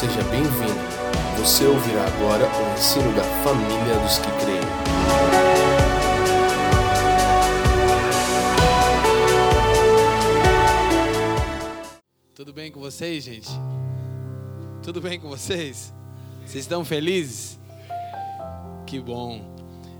[0.00, 0.80] seja bem-vindo.
[1.38, 4.60] Você ouvirá agora o ensino da família dos que creem.
[12.34, 13.50] Tudo bem com vocês, gente?
[14.82, 15.92] Tudo bem com vocês?
[16.46, 17.60] Vocês estão felizes?
[18.86, 19.54] Que bom.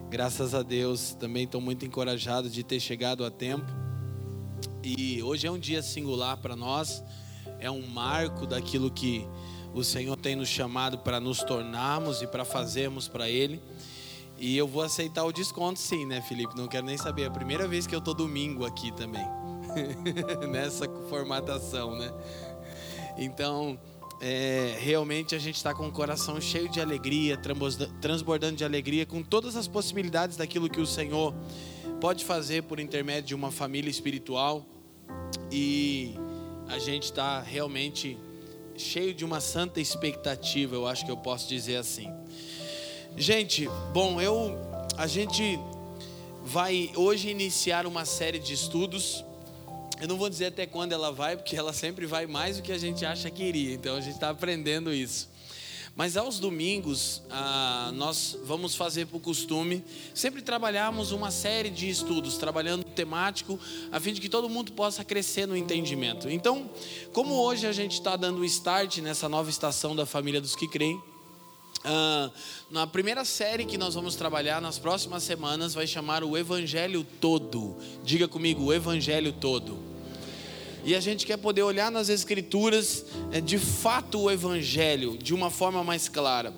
[0.08, 3.66] Graças a Deus, também estou muito encorajado de ter chegado a tempo.
[4.82, 7.04] E hoje é um dia singular para nós,
[7.58, 9.28] é um marco daquilo que
[9.74, 13.60] o Senhor tem nos chamado para nos tornarmos e para fazermos para Ele.
[14.38, 16.56] E eu vou aceitar o desconto sim, né, Felipe?
[16.56, 17.22] Não quero nem saber.
[17.22, 19.24] É a primeira vez que eu estou domingo aqui também.
[20.50, 22.10] Nessa formatação, né?
[23.18, 23.78] Então,
[24.20, 27.38] é, realmente a gente está com o coração cheio de alegria,
[28.00, 31.34] transbordando de alegria, com todas as possibilidades daquilo que o Senhor
[32.00, 34.64] pode fazer por intermédio de uma família espiritual.
[35.52, 36.14] E
[36.66, 38.16] a gente está realmente
[38.80, 42.12] cheio de uma santa expectativa, eu acho que eu posso dizer assim.
[43.16, 44.58] Gente, bom, eu
[44.96, 45.58] a gente
[46.44, 49.24] vai hoje iniciar uma série de estudos.
[49.98, 52.72] Eu não vou dizer até quando ela vai, porque ela sempre vai mais do que
[52.72, 53.72] a gente acha que iria.
[53.72, 55.29] Então a gente está aprendendo isso.
[55.96, 62.38] Mas aos domingos, ah, nós vamos fazer por costume sempre trabalharmos uma série de estudos,
[62.38, 63.58] trabalhando temático,
[63.92, 66.30] a fim de que todo mundo possa crescer no entendimento.
[66.30, 66.70] Então,
[67.12, 71.00] como hoje a gente está dando start nessa nova estação da família dos que creem,
[71.84, 72.30] ah,
[72.70, 77.76] na primeira série que nós vamos trabalhar nas próximas semanas vai chamar o Evangelho Todo.
[78.04, 79.89] Diga comigo, o Evangelho Todo.
[80.84, 85.50] E a gente quer poder olhar nas Escrituras é, de fato o Evangelho de uma
[85.50, 86.54] forma mais clara.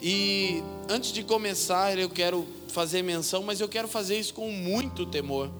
[0.00, 5.04] E antes de começar, eu quero fazer menção, mas eu quero fazer isso com muito
[5.04, 5.50] temor.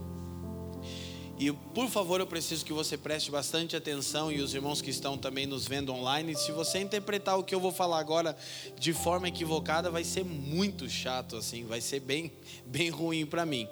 [1.41, 5.17] E por favor, eu preciso que você preste bastante atenção e os irmãos que estão
[5.17, 8.37] também nos vendo online, se você interpretar o que eu vou falar agora
[8.77, 12.33] de forma equivocada, vai ser muito chato assim, vai ser bem
[12.67, 13.69] bem ruim para mim.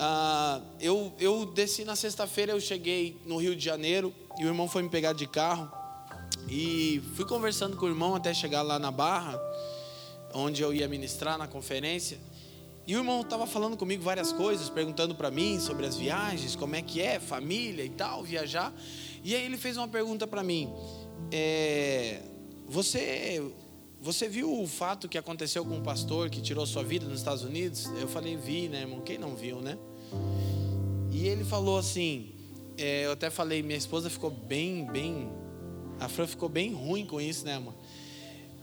[0.00, 4.68] Ah, eu, eu desci na sexta-feira, eu cheguei no Rio de Janeiro e o irmão
[4.68, 5.68] foi me pegar de carro.
[6.48, 9.36] E fui conversando com o irmão até chegar lá na Barra,
[10.32, 12.18] onde eu ia ministrar na conferência.
[12.86, 16.76] E o irmão estava falando comigo várias coisas, perguntando para mim sobre as viagens, como
[16.76, 18.72] é que é, família e tal, viajar.
[19.24, 20.72] E aí ele fez uma pergunta para mim:
[21.32, 22.22] é,
[22.68, 23.42] Você
[24.00, 27.42] você viu o fato que aconteceu com um pastor que tirou sua vida nos Estados
[27.42, 27.86] Unidos?
[28.00, 29.00] Eu falei, vi, né, irmão?
[29.00, 29.76] Quem não viu, né?
[31.10, 32.32] E ele falou assim:
[32.76, 35.28] é, eu até falei, minha esposa ficou bem, bem.
[35.98, 37.74] A Fran ficou bem ruim com isso, né, irmão?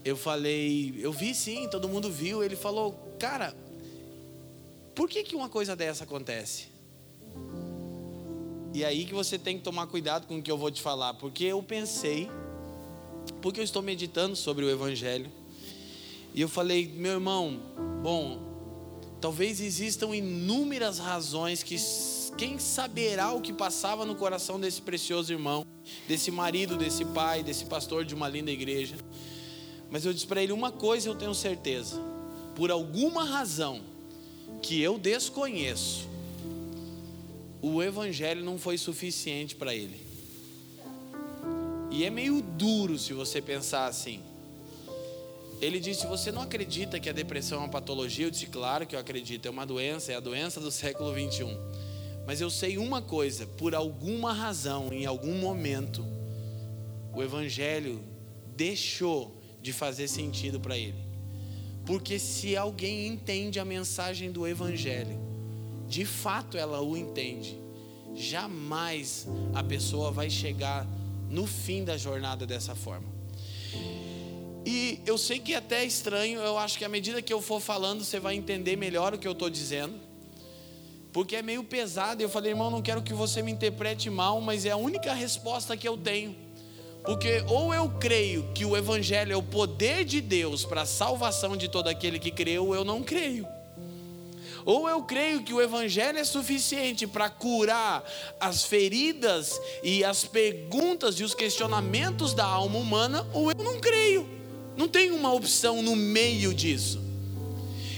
[0.02, 2.42] Eu falei, eu vi sim, todo mundo viu.
[2.42, 3.54] Ele falou, cara,
[4.94, 6.68] por que, que uma coisa dessa acontece?
[8.72, 11.14] E aí que você tem que tomar cuidado com o que eu vou te falar,
[11.14, 12.30] porque eu pensei
[13.46, 15.30] porque eu estou meditando sobre o Evangelho.
[16.34, 17.62] E eu falei, meu irmão,
[18.02, 18.40] bom,
[19.20, 21.76] talvez existam inúmeras razões que
[22.36, 25.64] quem saberá o que passava no coração desse precioso irmão,
[26.08, 28.96] desse marido, desse pai, desse pastor de uma linda igreja.
[29.92, 32.02] Mas eu disse para ele uma coisa, eu tenho certeza.
[32.56, 33.80] Por alguma razão
[34.60, 36.08] que eu desconheço,
[37.62, 40.05] o evangelho não foi suficiente para ele.
[41.90, 44.20] E é meio duro se você pensar assim.
[45.60, 48.26] Ele disse: Você não acredita que a depressão é uma patologia?
[48.26, 51.56] Eu disse: Claro que eu acredito, é uma doença, é a doença do século 21.
[52.26, 56.04] Mas eu sei uma coisa: por alguma razão, em algum momento,
[57.14, 58.02] o Evangelho
[58.54, 61.06] deixou de fazer sentido para ele.
[61.86, 65.18] Porque se alguém entende a mensagem do Evangelho,
[65.88, 67.56] de fato ela o entende,
[68.14, 70.86] jamais a pessoa vai chegar
[71.28, 73.08] no fim da jornada dessa forma.
[74.64, 77.60] E eu sei que é até estranho, eu acho que à medida que eu for
[77.60, 79.94] falando, você vai entender melhor o que eu estou dizendo.
[81.12, 82.20] Porque é meio pesado.
[82.20, 85.76] Eu falei, irmão, não quero que você me interprete mal, mas é a única resposta
[85.76, 86.36] que eu tenho.
[87.04, 91.56] Porque ou eu creio que o Evangelho é o poder de Deus para a salvação
[91.56, 93.46] de todo aquele que creu, ou eu não creio.
[94.66, 98.04] Ou eu creio que o Evangelho é suficiente para curar
[98.40, 104.28] as feridas e as perguntas e os questionamentos da alma humana, ou eu não creio.
[104.76, 107.00] Não tem uma opção no meio disso.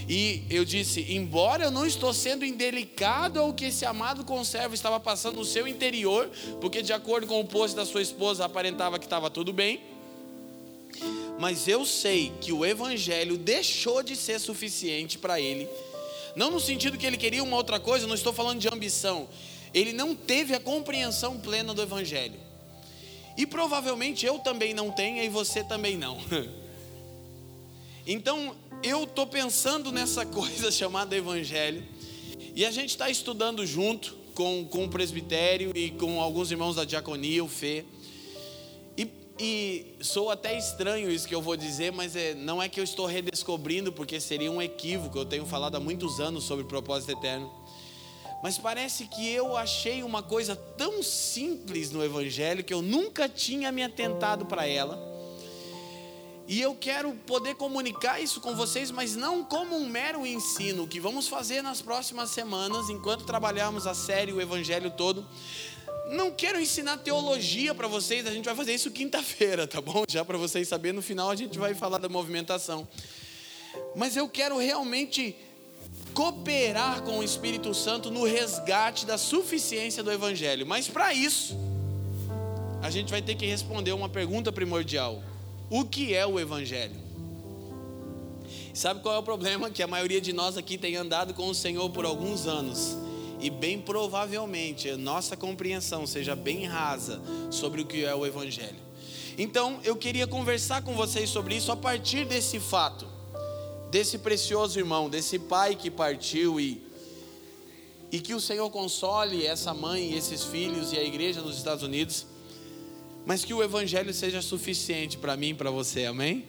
[0.06, 5.00] E eu disse: embora eu não estou sendo indelicado ao que esse amado conservo estava
[5.00, 6.31] passando no seu interior,
[6.61, 9.81] porque de acordo com o post da sua esposa aparentava que estava tudo bem,
[11.38, 15.67] mas eu sei que o Evangelho deixou de ser suficiente para ele
[16.36, 19.28] não no sentido que ele queria uma outra coisa, não estou falando de ambição.
[19.72, 22.38] Ele não teve a compreensão plena do Evangelho.
[23.36, 26.19] E provavelmente eu também não tenho e você também não.
[28.10, 31.84] Então, eu estou pensando nessa coisa chamada Evangelho.
[32.54, 36.86] E a gente está estudando junto com, com o presbitério e com alguns irmãos da
[36.86, 37.84] diaconia, o Fê.
[39.38, 42.85] E, sou até estranho isso que eu vou dizer, mas é, não é que eu
[42.85, 45.17] estou redescobrindo, porque seria um equívoco.
[45.17, 47.50] Eu tenho falado há muitos anos sobre propósito eterno.
[48.43, 53.70] Mas parece que eu achei uma coisa tão simples no Evangelho que eu nunca tinha
[53.70, 55.08] me atentado para ela.
[56.46, 60.99] E eu quero poder comunicar isso com vocês, mas não como um mero ensino, que
[60.99, 65.26] vamos fazer nas próximas semanas, enquanto trabalharmos a série, o Evangelho todo.
[66.11, 70.05] Não quero ensinar teologia para vocês, a gente vai fazer isso quinta-feira, tá bom?
[70.08, 72.88] Já para vocês saberem, no final a gente vai falar da movimentação.
[73.94, 75.37] Mas eu quero realmente
[76.14, 80.67] cooperar com o Espírito Santo no resgate da suficiência do Evangelho.
[80.67, 81.56] Mas para isso,
[82.82, 85.23] a gente vai ter que responder uma pergunta primordial:
[85.69, 86.96] O que é o Evangelho?
[88.73, 89.70] Sabe qual é o problema?
[89.70, 92.96] Que a maioria de nós aqui tem andado com o Senhor por alguns anos.
[93.40, 97.20] E bem provavelmente a nossa compreensão seja bem rasa
[97.50, 98.88] sobre o que é o Evangelho.
[99.37, 103.19] Então eu queria conversar com vocês sobre isso a partir desse fato
[103.90, 106.87] desse precioso irmão, desse pai que partiu e
[108.11, 112.26] e que o Senhor console essa mãe esses filhos e a igreja nos Estados Unidos,
[113.26, 116.46] mas que o evangelho seja suficiente para mim e para você, amém?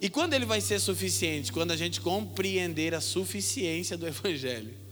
[0.00, 1.52] E quando ele vai ser suficiente?
[1.52, 4.85] Quando a gente compreender a suficiência do evangelho.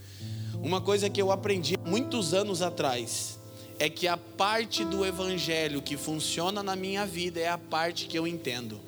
[0.65, 3.39] Uma coisa que eu aprendi muitos anos atrás
[3.79, 8.19] é que a parte do evangelho que funciona na minha vida é a parte que
[8.19, 8.81] eu entendo.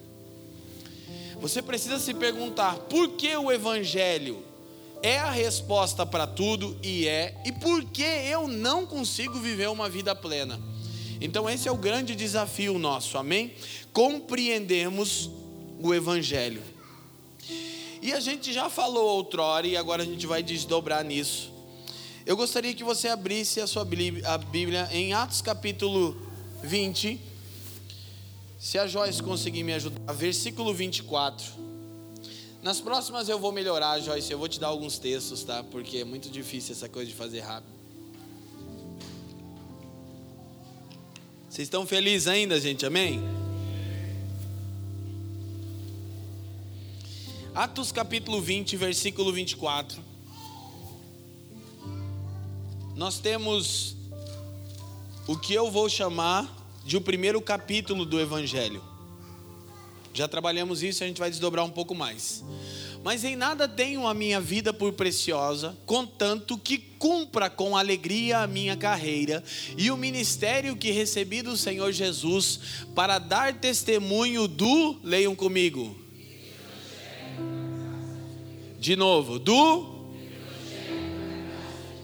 [1.39, 4.43] Você precisa se perguntar por que o Evangelho
[5.03, 9.87] é a resposta para tudo e é, e por que eu não consigo viver uma
[9.87, 10.59] vida plena.
[11.21, 13.53] Então, esse é o grande desafio nosso, amém?
[13.93, 15.31] Compreendemos
[15.79, 16.63] o Evangelho.
[18.01, 21.56] E a gente já falou outrora e agora a gente vai desdobrar nisso.
[22.27, 26.21] Eu gostaria que você abrisse a sua Bíblia em Atos capítulo
[26.61, 27.21] 20.
[28.59, 31.53] Se a Joyce conseguir me ajudar, versículo 24.
[32.65, 34.33] Nas próximas eu vou melhorar, Joyce.
[34.33, 35.63] Eu vou te dar alguns textos, tá?
[35.63, 37.73] Porque é muito difícil essa coisa de fazer rápido.
[41.49, 42.85] Vocês estão felizes ainda, gente?
[42.85, 43.21] Amém?
[47.55, 50.06] Atos capítulo 20, versículo 24.
[52.97, 53.95] Nós temos
[55.27, 56.51] o que eu vou chamar
[56.83, 58.83] de o primeiro capítulo do Evangelho.
[60.15, 62.43] Já trabalhamos isso, a gente vai desdobrar um pouco mais.
[63.05, 68.47] Mas em nada tenho a minha vida por preciosa, contanto que cumpra com alegria a
[68.47, 69.45] minha carreira
[69.77, 72.61] e o ministério que recebi do Senhor Jesus
[72.95, 75.95] para dar testemunho do, leiam comigo.
[78.81, 79.96] De novo, do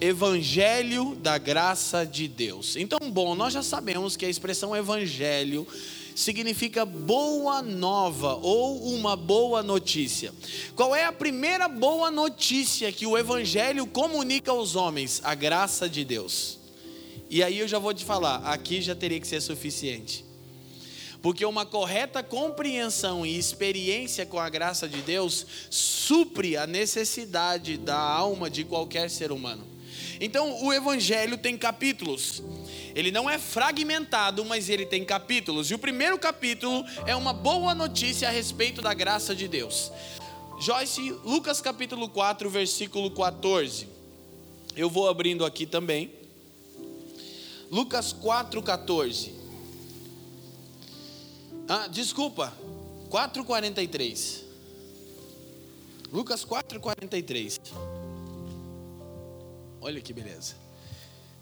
[0.02, 2.74] Evangelho da graça de Deus.
[2.74, 5.64] Então, bom, nós já sabemos que a expressão evangelho
[6.12, 10.34] significa boa nova ou uma boa notícia.
[10.74, 15.20] Qual é a primeira boa notícia que o evangelho comunica aos homens?
[15.22, 16.58] A graça de Deus.
[17.30, 20.24] E aí eu já vou te falar, aqui já teria que ser suficiente.
[21.22, 27.96] Porque uma correta compreensão e experiência com a graça de Deus supre a necessidade da
[27.96, 29.71] alma de qualquer ser humano.
[30.24, 32.40] Então, o evangelho tem capítulos.
[32.94, 35.68] Ele não é fragmentado, mas ele tem capítulos.
[35.68, 39.90] E o primeiro capítulo é uma boa notícia a respeito da graça de Deus.
[40.60, 43.88] Joyce, Lucas capítulo 4, versículo 14.
[44.76, 46.12] Eu vou abrindo aqui também.
[47.68, 49.34] Lucas 4, 14.
[51.66, 52.52] Ah, desculpa,
[53.10, 54.42] 4,43.
[56.12, 57.60] Lucas 4, 43.
[59.82, 60.54] Olha que beleza.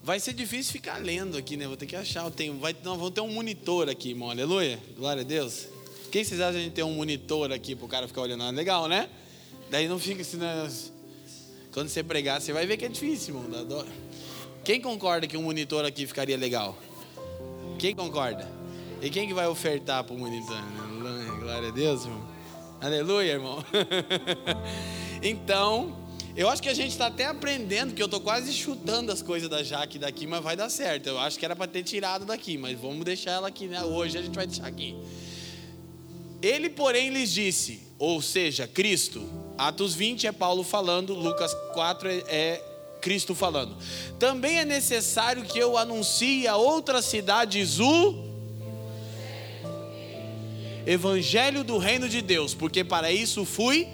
[0.02, 1.66] Vai ser difícil ficar lendo aqui, né?
[1.66, 2.24] Vou ter que achar.
[2.24, 4.30] Eu tenho, vai, não, vamos ter um monitor aqui, irmão.
[4.30, 4.80] Aleluia.
[4.96, 5.68] Glória a Deus.
[6.10, 8.50] Quem vocês acham a gente ter um monitor aqui para o cara ficar olhando?
[8.56, 9.10] Legal, né?
[9.70, 10.38] Daí não fica assim.
[10.38, 10.70] Né?
[11.70, 13.86] Quando você pregar, você vai ver que é difícil, irmão.
[14.64, 16.76] Quem concorda que um monitor aqui ficaria legal?
[17.78, 18.50] Quem concorda?
[19.02, 20.58] E quem que vai ofertar para o monitor?
[21.40, 22.26] Glória a Deus, irmão.
[22.80, 23.64] Aleluia, irmão.
[25.22, 25.94] então,
[26.36, 29.48] eu acho que a gente está até aprendendo, que eu estou quase chutando as coisas
[29.48, 31.08] da Jaque daqui, mas vai dar certo.
[31.08, 33.82] Eu acho que era para ter tirado daqui, mas vamos deixar ela aqui, né?
[33.82, 34.96] Hoje a gente vai deixar aqui.
[36.40, 39.22] Ele, porém, lhes disse, ou seja, Cristo.
[39.58, 42.64] Atos 20 é Paulo falando, Lucas 4 é, é
[43.00, 43.76] Cristo falando.
[44.18, 48.30] Também é necessário que eu anuncie a outras cidades o
[50.86, 53.86] evangelho do reino de Deus, porque para isso fui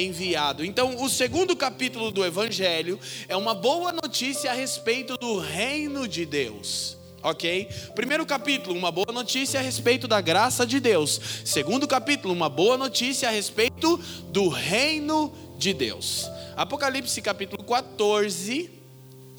[0.00, 0.64] enviado.
[0.64, 2.98] Então, o segundo capítulo do evangelho
[3.28, 6.96] é uma boa notícia a respeito do reino de Deus.
[7.22, 7.68] Ok?
[7.94, 11.18] Primeiro capítulo, uma boa notícia a respeito da graça de Deus.
[11.44, 13.96] Segundo capítulo, uma boa notícia a respeito
[14.28, 16.28] do reino de Deus.
[16.54, 18.70] Apocalipse capítulo 14,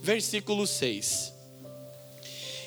[0.02, 1.36] versículo 6.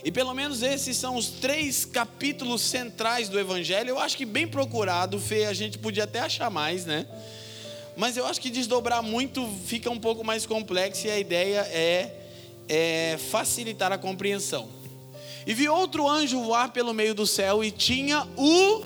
[0.05, 3.91] E pelo menos esses são os três capítulos centrais do Evangelho.
[3.91, 7.07] Eu acho que bem procurado, Fê, a gente podia até achar mais, né?
[7.99, 12.15] Mas eu acho que desdobrar muito fica um pouco mais complexo e a ideia é,
[12.69, 14.69] é facilitar a compreensão.
[15.45, 18.85] E vi outro anjo voar pelo meio do céu e tinha o.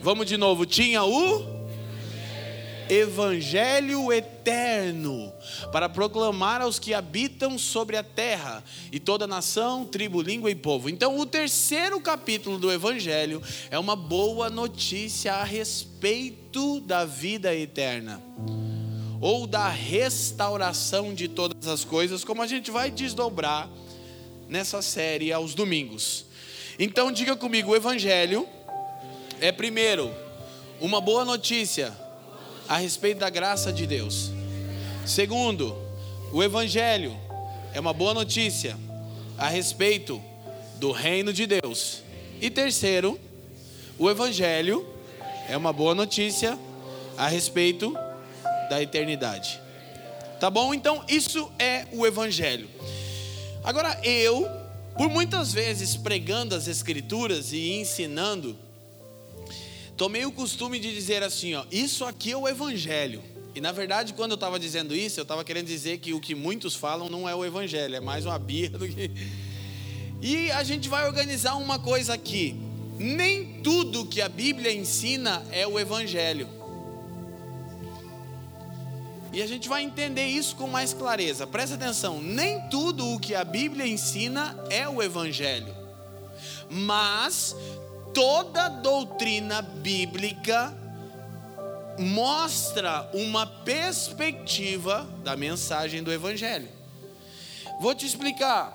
[0.00, 1.55] Vamos de novo, tinha o
[2.88, 5.32] evangelho eterno,
[5.72, 8.62] para proclamar aos que habitam sobre a terra,
[8.92, 10.88] e toda nação, tribo, língua e povo.
[10.88, 18.22] Então, o terceiro capítulo do evangelho é uma boa notícia a respeito da vida eterna.
[19.20, 23.68] Ou da restauração de todas as coisas, como a gente vai desdobrar
[24.48, 26.26] nessa série aos domingos.
[26.78, 28.46] Então, diga comigo: o Evangelho
[29.40, 30.10] é, primeiro,
[30.80, 31.92] uma boa notícia
[32.68, 34.30] a respeito da graça de Deus.
[35.04, 35.76] Segundo,
[36.32, 37.16] o Evangelho
[37.72, 38.76] é uma boa notícia
[39.38, 40.22] a respeito
[40.76, 42.02] do reino de Deus.
[42.40, 43.18] E terceiro,
[43.98, 44.86] o Evangelho
[45.48, 46.58] é uma boa notícia
[47.16, 47.96] a respeito
[48.68, 49.60] da eternidade.
[50.40, 50.74] Tá bom?
[50.74, 52.68] Então, isso é o Evangelho.
[53.64, 54.48] Agora, eu,
[54.96, 58.56] por muitas vezes pregando as Escrituras e ensinando,
[59.96, 63.22] tomei o costume de dizer assim, ó, isso aqui é o evangelho.
[63.54, 66.34] E na verdade, quando eu estava dizendo isso, eu estava querendo dizer que o que
[66.34, 69.10] muitos falam não é o evangelho, é mais uma birra do que.
[70.20, 72.54] E a gente vai organizar uma coisa aqui.
[72.98, 76.48] Nem tudo que a Bíblia ensina é o evangelho.
[79.32, 81.46] E a gente vai entender isso com mais clareza.
[81.46, 85.74] Presta atenção, nem tudo o que a Bíblia ensina é o evangelho.
[86.70, 87.54] Mas
[88.16, 90.74] toda doutrina bíblica
[91.98, 96.66] mostra uma perspectiva da mensagem do Evangelho.
[97.78, 98.74] Vou te explicar.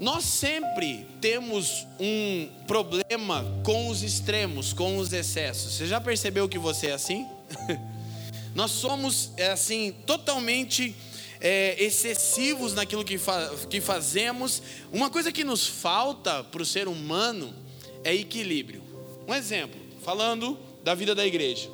[0.00, 5.74] Nós sempre temos um problema com os extremos, com os excessos.
[5.74, 7.28] Você já percebeu que você é assim?
[8.56, 10.96] Nós somos, é assim, totalmente
[11.38, 14.62] é, excessivos naquilo que, fa que fazemos.
[14.90, 17.60] Uma coisa que nos falta para o ser humano
[18.04, 18.82] é equilíbrio.
[19.26, 21.68] Um exemplo, falando da vida da igreja.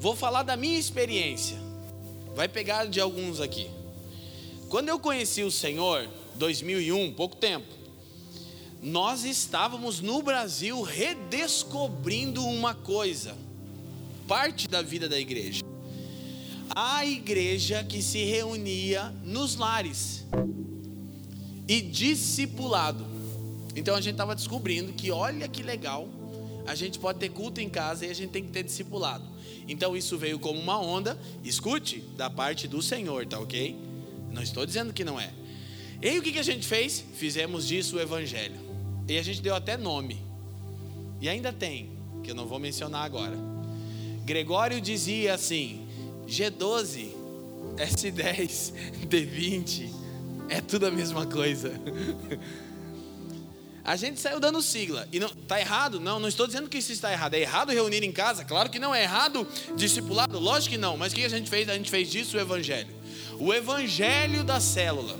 [0.00, 1.56] Vou falar da minha experiência.
[2.34, 3.68] Vai pegar de alguns aqui.
[4.68, 7.66] Quando eu conheci o Senhor, 2001, pouco tempo,
[8.82, 13.36] nós estávamos no Brasil redescobrindo uma coisa,
[14.28, 15.62] parte da vida da igreja.
[16.70, 20.24] A igreja que se reunia nos lares
[21.66, 23.17] e discipulado.
[23.78, 26.08] Então a gente estava descobrindo que, olha que legal,
[26.66, 29.24] a gente pode ter culto em casa e a gente tem que ter discipulado.
[29.68, 33.76] Então isso veio como uma onda, escute, da parte do Senhor, tá ok?
[34.32, 35.32] Não estou dizendo que não é.
[36.02, 37.04] E aí o que, que a gente fez?
[37.14, 38.56] Fizemos disso o Evangelho.
[39.06, 40.20] E a gente deu até nome.
[41.20, 41.90] E ainda tem,
[42.24, 43.36] que eu não vou mencionar agora.
[44.24, 45.86] Gregório dizia assim:
[46.26, 47.10] G12,
[47.76, 48.72] S10,
[49.08, 49.88] D20,
[50.48, 51.72] é tudo a mesma coisa.
[53.88, 55.08] A gente saiu dando sigla.
[55.10, 55.98] E não está errado?
[55.98, 57.32] Não, não estou dizendo que isso está errado.
[57.32, 58.44] É errado reunir em casa?
[58.44, 58.94] Claro que não.
[58.94, 60.38] É errado discipulado?
[60.38, 60.98] Lógico que não.
[60.98, 61.66] Mas o que a gente fez?
[61.70, 62.94] A gente fez disso o evangelho.
[63.38, 65.18] O evangelho da célula.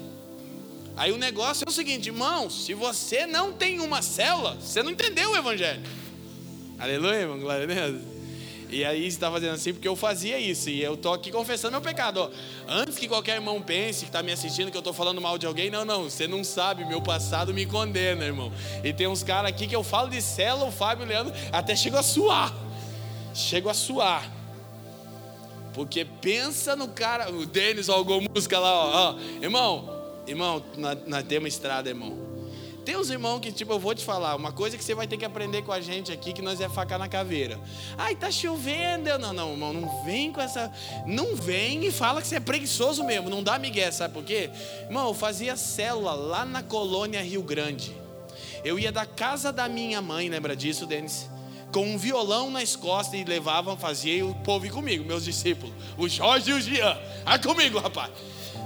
[0.98, 4.90] Aí o negócio é o seguinte, irmãos, se você não tem uma célula, você não
[4.90, 5.80] entendeu o evangelho.
[6.78, 8.17] Aleluia, irmão, glória a Deus.
[8.70, 10.68] E aí está fazendo assim porque eu fazia isso.
[10.68, 12.20] E eu estou aqui confessando meu pecado.
[12.20, 12.30] Ó.
[12.68, 15.46] Antes que qualquer irmão pense que está me assistindo que eu estou falando mal de
[15.46, 16.04] alguém, não, não.
[16.04, 18.52] Você não sabe, meu passado me condena, irmão.
[18.84, 21.74] E tem uns caras aqui que eu falo de cela, o Fábio o Leandro, até
[21.74, 22.54] chego a suar.
[23.34, 24.30] Chego a suar.
[25.72, 29.18] Porque pensa no cara, o Denis, ó, música lá, ó, ó.
[29.42, 30.62] Irmão, irmão,
[31.06, 32.27] nós temos estrada, irmão.
[32.88, 35.18] Tem uns irmãos que, tipo, eu vou te falar, uma coisa que você vai ter
[35.18, 37.60] que aprender com a gente aqui, que nós é faca na caveira.
[37.98, 39.10] Ai, tá chovendo.
[39.18, 40.72] Não, não, irmão, não vem com essa.
[41.06, 43.28] Não vem e fala que você é preguiçoso mesmo.
[43.28, 44.48] Não dá migué, sabe por quê?
[44.84, 47.94] Irmão, eu fazia célula lá na colônia Rio Grande.
[48.64, 51.28] Eu ia da casa da minha mãe, lembra disso, Denis?
[51.70, 56.50] com um violão nas costas e levavam, fazia o povo comigo, meus discípulos, o Jorge
[56.50, 56.96] e o Jean.
[57.26, 58.10] Ah, comigo, rapaz.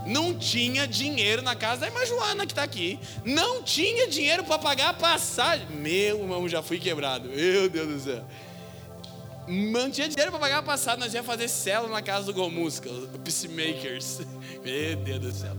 [0.06, 2.98] Não tinha dinheiro na casa da irmã Joana que está aqui.
[3.24, 5.66] Não tinha dinheiro para pagar a passagem.
[5.68, 7.28] Meu irmão, já fui quebrado.
[7.28, 8.24] Meu Deus do céu.
[9.46, 11.00] Não tinha dinheiro para pagar a passagem.
[11.00, 12.90] Nós íamos fazer célula na casa do Go Música,
[13.24, 14.20] Peacemakers.
[14.64, 15.56] Meu Deus do céu.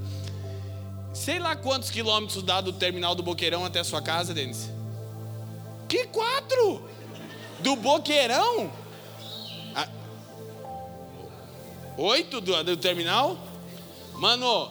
[1.13, 4.69] Sei lá quantos quilômetros dá do terminal do Boqueirão até a sua casa, Denis?
[5.87, 6.83] Que quatro?
[7.59, 8.71] Do Boqueirão?
[9.75, 9.87] Ah,
[11.97, 13.37] oito do, do terminal?
[14.15, 14.69] Mano,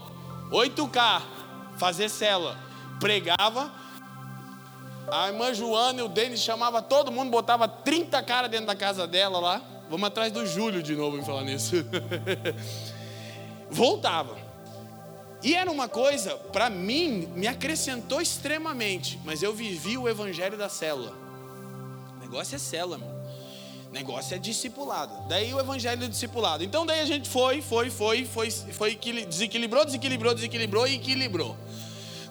[0.50, 1.22] 8K,
[1.76, 2.56] fazer cela.
[3.00, 3.72] Pregava.
[5.10, 9.06] A irmã Joana e o Denis chamava todo mundo, botava 30 caras dentro da casa
[9.06, 9.62] dela lá.
[9.90, 11.76] Vamos atrás do Júlio de novo em falar nisso.
[13.68, 14.36] Voltava.
[15.42, 19.20] E era uma coisa, para mim, me acrescentou extremamente.
[19.24, 21.12] Mas eu vivi o evangelho da célula.
[22.16, 23.11] O negócio é célula, mano
[23.92, 25.28] negócio é discipulado.
[25.28, 26.64] Daí o evangelho do discipulado.
[26.64, 31.56] Então daí a gente foi, foi, foi, foi, foi, desequilibrou, desequilibrou, desequilibrou e equilibrou.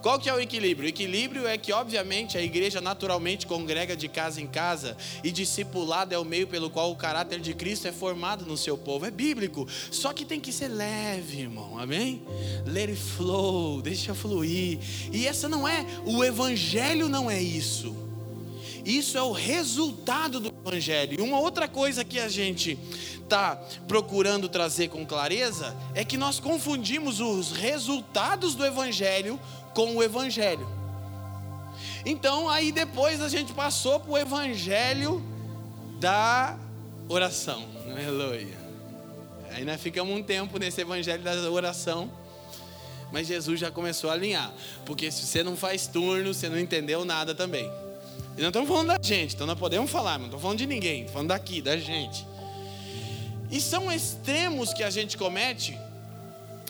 [0.02, 0.88] Qual que é o equilíbrio?
[0.88, 6.16] O equilíbrio é que, obviamente, a igreja naturalmente congrega de casa em casa e discipulado
[6.16, 9.06] é o meio pelo qual o caráter de Cristo é formado no seu povo.
[9.06, 9.68] É bíblico.
[9.92, 11.78] Só que tem que ser leve, irmão.
[11.78, 12.24] Amém?
[12.66, 14.80] Let it flow, deixa fluir.
[15.12, 18.01] E essa não é, o evangelho não é isso.
[18.86, 21.20] Isso é o resultado do Evangelho.
[21.20, 22.78] E uma outra coisa que a gente
[23.22, 23.56] está
[23.88, 29.40] procurando trazer com clareza é que nós confundimos os resultados do Evangelho
[29.74, 30.68] com o Evangelho.
[32.06, 35.24] Então, aí depois a gente passou para o Evangelho
[36.00, 36.58] da
[37.08, 37.66] oração.
[37.90, 38.60] Aleluia.
[39.52, 42.12] Aí nós ficamos um tempo nesse Evangelho da oração.
[43.12, 44.52] Mas Jesus já começou a alinhar.
[44.86, 47.70] Porque se você não faz turno, você não entendeu nada também.
[48.38, 51.00] E não estamos falando da gente, então nós podemos falar, não estamos falando de ninguém,
[51.00, 52.26] estamos falando daqui, da gente.
[53.50, 55.78] E são extremos que a gente comete,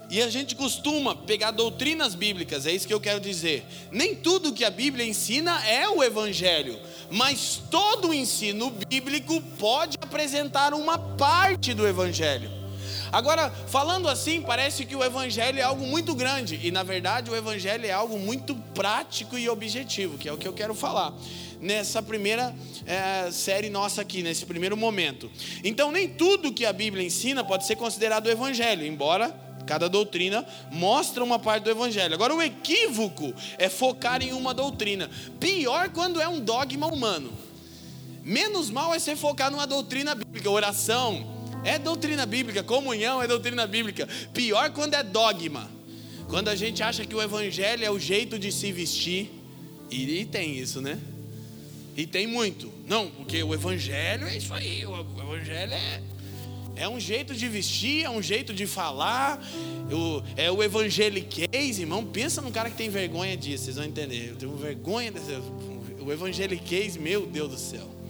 [0.10, 3.65] e a gente costuma pegar doutrinas bíblicas, é isso que eu quero dizer.
[3.89, 6.77] Nem tudo que a Bíblia ensina é o Evangelho,
[7.10, 12.61] mas todo o ensino bíblico pode apresentar uma parte do Evangelho.
[13.12, 17.36] Agora, falando assim, parece que o Evangelho é algo muito grande, e na verdade o
[17.36, 21.13] Evangelho é algo muito prático e objetivo, que é o que eu quero falar
[21.62, 25.30] nessa primeira é, série nossa aqui, nesse primeiro momento.
[25.63, 29.30] Então, nem tudo que a Bíblia ensina pode ser considerado Evangelho, embora
[29.67, 32.13] cada doutrina mostra uma parte do Evangelho.
[32.13, 35.10] Agora, o equívoco é focar em uma doutrina.
[35.39, 37.32] Pior quando é um dogma humano.
[38.24, 41.40] Menos mal é você focar numa doutrina bíblica, oração.
[41.63, 44.08] É doutrina bíblica, comunhão é doutrina bíblica.
[44.34, 45.69] Pior quando é dogma.
[46.28, 49.30] Quando a gente acha que o evangelho é o jeito de se vestir.
[49.89, 50.97] E tem isso, né?
[51.95, 52.71] E tem muito.
[52.88, 54.86] Não, porque o evangelho é isso aí.
[54.86, 56.02] O evangelho é,
[56.78, 59.45] é um jeito de vestir, é um jeito de falar.
[60.38, 62.06] É o evangeliquez, irmão.
[62.06, 64.30] Pensa num cara que tem vergonha disso, vocês vão entender.
[64.30, 65.34] Eu tenho vergonha desse.
[66.00, 68.01] O evangeliquez, meu Deus do céu.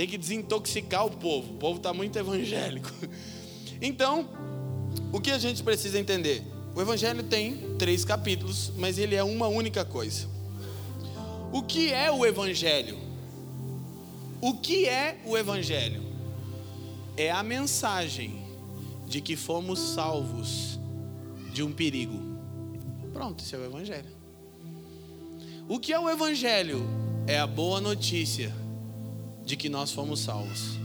[0.00, 1.52] Tem que desintoxicar o povo.
[1.52, 2.90] O povo está muito evangélico.
[3.82, 4.28] Então,
[5.10, 6.42] o que a gente precisa entender?
[6.74, 10.26] O evangelho tem três capítulos, mas ele é uma única coisa.
[11.50, 12.98] O que é o Evangelho?
[14.38, 16.02] O que é o Evangelho?
[17.16, 18.42] É a mensagem
[19.06, 20.78] de que fomos salvos
[21.54, 22.20] de um perigo.
[23.14, 24.10] Pronto, esse é o Evangelho.
[25.66, 26.82] O que é o Evangelho?
[27.26, 28.54] É a boa notícia
[29.50, 30.78] de que nós fomos salvos.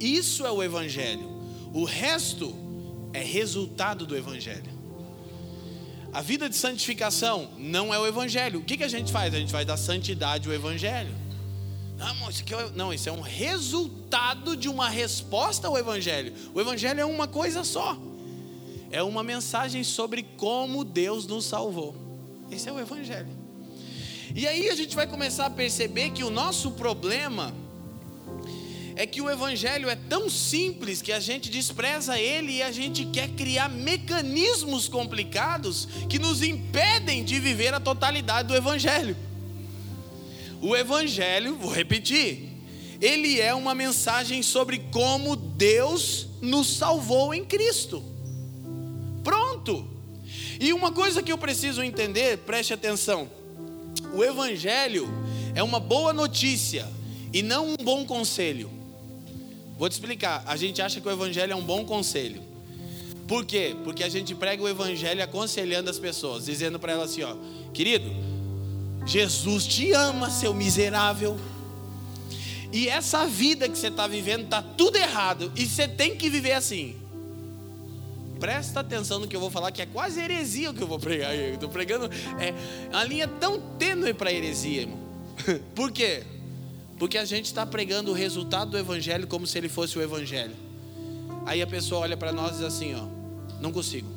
[0.00, 1.26] Isso é o Evangelho.
[1.72, 2.54] O resto
[3.12, 4.74] é resultado do Evangelho.
[6.12, 8.60] A vida de santificação não é o evangelho.
[8.60, 9.34] O que, que a gente faz?
[9.34, 11.12] A gente faz da santidade o evangelho.
[11.98, 16.32] Não, isso, aqui é, não, isso é um resultado de uma resposta ao evangelho.
[16.54, 17.98] O evangelho é uma coisa só.
[18.92, 21.96] É uma mensagem sobre como Deus nos salvou.
[22.48, 23.43] Esse é o evangelho.
[24.32, 27.52] E aí a gente vai começar a perceber que o nosso problema
[28.96, 33.04] é que o evangelho é tão simples que a gente despreza ele e a gente
[33.06, 39.16] quer criar mecanismos complicados que nos impedem de viver a totalidade do evangelho.
[40.60, 42.52] O evangelho, vou repetir,
[43.00, 48.02] ele é uma mensagem sobre como Deus nos salvou em Cristo.
[49.22, 49.88] Pronto.
[50.60, 53.28] E uma coisa que eu preciso entender, preste atenção.
[54.12, 55.08] O evangelho
[55.54, 56.88] é uma boa notícia
[57.32, 58.70] e não um bom conselho.
[59.76, 60.42] Vou te explicar.
[60.46, 62.42] A gente acha que o evangelho é um bom conselho.
[63.26, 63.74] Por quê?
[63.84, 67.34] Porque a gente prega o evangelho aconselhando as pessoas, dizendo para elas assim, ó,
[67.72, 68.10] querido,
[69.06, 71.38] Jesus te ama, seu miserável.
[72.72, 75.52] E essa vida que você está vivendo está tudo errado.
[75.56, 76.96] E você tem que viver assim.
[78.38, 80.98] Presta atenção no que eu vou falar, que é quase heresia o que eu vou
[80.98, 81.34] pregar.
[81.34, 82.54] Eu estou pregando é
[82.90, 84.98] uma linha tão tênue para heresia, irmão.
[85.74, 86.24] Por quê?
[86.98, 90.54] Porque a gente está pregando o resultado do evangelho como se ele fosse o evangelho.
[91.46, 93.06] Aí a pessoa olha para nós e diz assim, ó,
[93.60, 94.08] não consigo.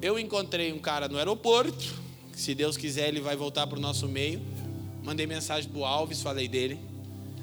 [0.00, 1.94] Eu encontrei um cara no aeroporto,
[2.32, 4.40] se Deus quiser ele vai voltar para o nosso meio.
[5.02, 6.78] Mandei mensagem para o Alves, falei dele.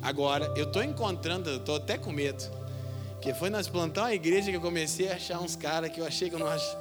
[0.02, 2.44] Agora, eu estou encontrando, estou até com medo.
[3.22, 6.08] Porque foi nós plantar uma igreja que eu comecei a achar uns caras que eu
[6.08, 6.76] achei que eu não acho.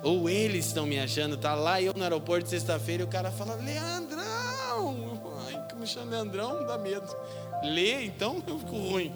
[0.00, 3.56] Ou eles estão me achando, tá lá eu no aeroporto sexta-feira e o cara fala,
[3.56, 5.20] Leandrão!
[5.44, 7.12] Ai, que me chama Leandrão, dá medo.
[7.64, 9.12] Lê, então eu fico ruim.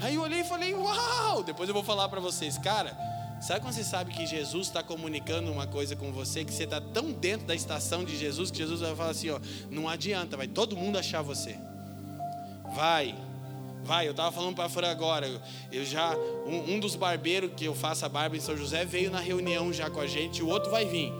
[0.00, 1.42] Aí eu olhei e falei, uau!
[1.42, 2.96] Depois eu vou falar para vocês, cara.
[3.40, 6.80] Sabe quando você sabe que Jesus está comunicando uma coisa com você, que você está
[6.80, 10.46] tão dentro da estação de Jesus, que Jesus vai falar assim: ó, não adianta, vai
[10.46, 11.58] todo mundo achar você.
[12.72, 13.16] Vai,
[13.84, 14.06] vai.
[14.06, 15.28] Eu estava falando para fora agora.
[15.70, 16.16] Eu já
[16.46, 19.72] um, um, dos barbeiros que eu faço a barba em São José veio na reunião
[19.72, 20.42] já com a gente.
[20.42, 21.12] O outro vai vir.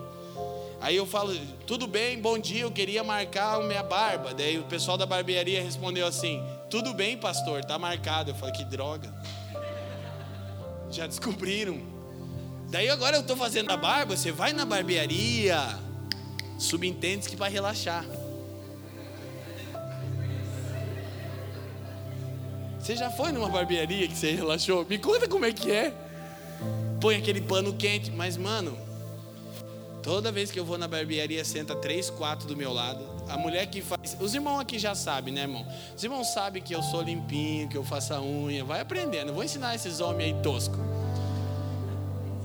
[0.80, 1.32] Aí eu falo,
[1.64, 4.34] tudo bem, bom dia, eu queria marcar a minha barba.
[4.34, 8.30] Daí o pessoal da barbearia respondeu assim: tudo bem, pastor, tá marcado.
[8.30, 9.12] Eu falei, que droga.
[10.90, 11.80] Já descobriram.
[12.68, 15.58] Daí agora eu estou fazendo a barba, você vai na barbearia,
[16.58, 18.04] subentende que vai relaxar.
[22.82, 24.84] Você já foi numa barbearia que você relaxou?
[24.84, 25.94] Me conta como é que é.
[27.00, 28.76] Põe aquele pano quente, mas mano,
[30.02, 33.08] toda vez que eu vou na barbearia senta três, quatro do meu lado.
[33.28, 35.64] A mulher que faz, os irmãos aqui já sabem, né, irmão?
[35.96, 38.64] Os irmãos sabem que eu sou limpinho, que eu faço a unha.
[38.64, 39.32] Vai aprendendo.
[39.32, 40.76] Vou ensinar esses homens aí tosco.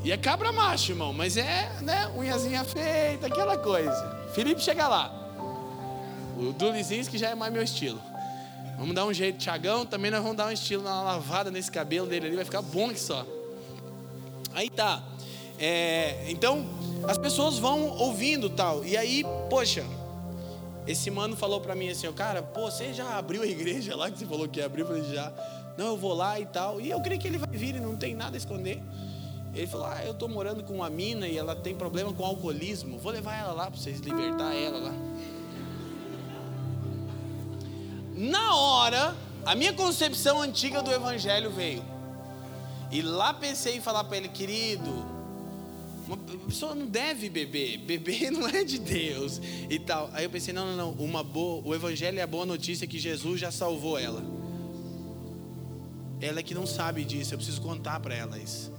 [0.03, 4.29] E é cabra macho, irmão, mas é, né, unhazinha feita, aquela coisa.
[4.35, 5.11] Felipe chega lá.
[6.37, 6.53] O
[7.09, 7.99] que já é mais meu estilo.
[8.77, 12.05] Vamos dar um jeito, Tiagão, também nós vamos dar um estilo, uma lavada nesse cabelo
[12.07, 13.25] dele ali, vai ficar bom que só.
[14.53, 15.03] Aí tá.
[15.59, 16.65] É, então,
[17.07, 18.85] as pessoas vão ouvindo tal.
[18.85, 19.83] E aí, poxa,
[20.85, 24.19] esse mano falou para mim assim, cara, pô, você já abriu a igreja lá que
[24.19, 24.81] você falou que ia abrir?
[24.81, 25.33] Eu falei, já.
[25.77, 26.79] Não, eu vou lá e tal.
[26.79, 28.81] E eu creio que ele vai vir e não tem nada a esconder.
[29.53, 32.97] Ele falou: Ah, eu estou morando com uma mina e ela tem problema com alcoolismo.
[32.97, 34.93] Vou levar ela lá para vocês libertar ela lá.
[38.17, 41.83] Na hora, a minha concepção antiga do evangelho veio.
[42.91, 45.05] E lá pensei em falar para ele, querido,
[46.07, 50.09] uma pessoa não deve beber, beber não é de Deus e tal.
[50.13, 52.97] Aí eu pensei, não, não, não, uma boa, o evangelho é a boa notícia que
[52.97, 54.23] Jesus já salvou ela.
[56.19, 58.71] Ela é que não sabe disso, eu preciso contar para ela isso.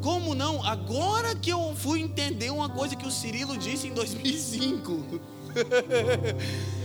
[0.00, 0.64] Como não?
[0.64, 5.20] Agora que eu fui entender uma coisa que o Cirilo disse em 2005.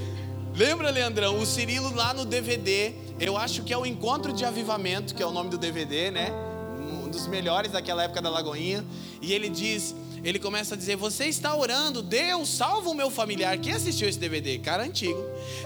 [0.57, 1.39] Lembra, Leandrão?
[1.39, 5.25] O Cirilo lá no DVD, eu acho que é o Encontro de Avivamento, que é
[5.25, 6.31] o nome do DVD, né?
[6.79, 8.83] Um dos melhores daquela época da Lagoinha.
[9.21, 9.93] E ele diz,
[10.23, 13.55] ele começa a dizer: Você está orando, Deus salva o meu familiar.
[13.59, 14.57] Quem assistiu esse DVD?
[14.57, 15.23] Cara antigo.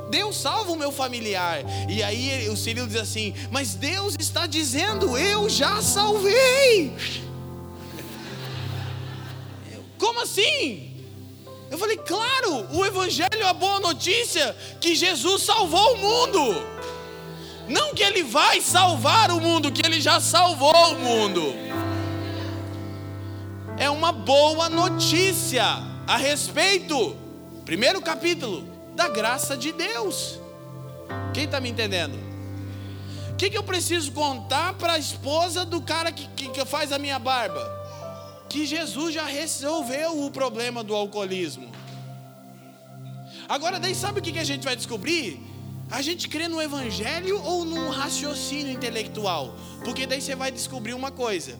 [0.10, 1.60] Deus salva o meu familiar.
[1.90, 6.92] E aí o Cirilo diz assim: Mas Deus está dizendo: Eu já salvei.
[9.98, 10.91] Como assim?
[11.72, 16.68] Eu falei, claro, o Evangelho é a boa notícia que Jesus salvou o mundo.
[17.70, 21.42] Não que ele vai salvar o mundo, que ele já salvou o mundo.
[23.78, 25.64] É uma boa notícia
[26.06, 27.16] a respeito,
[27.64, 30.42] primeiro capítulo, da graça de Deus.
[31.34, 32.20] Quem está me entendendo?
[33.32, 36.92] O que, que eu preciso contar para a esposa do cara que, que, que faz
[36.92, 37.81] a minha barba?
[38.52, 41.72] Que Jesus já resolveu o problema do alcoolismo.
[43.48, 45.40] Agora, daí sabe o que a gente vai descobrir?
[45.90, 49.56] A gente crê no evangelho ou num raciocínio intelectual?
[49.86, 51.58] Porque daí você vai descobrir uma coisa.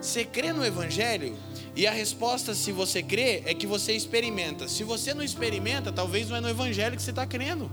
[0.00, 1.36] Você crê no evangelho
[1.76, 4.66] e a resposta, se você crê, é que você experimenta.
[4.66, 7.70] Se você não experimenta, talvez não é no evangelho que você está crendo.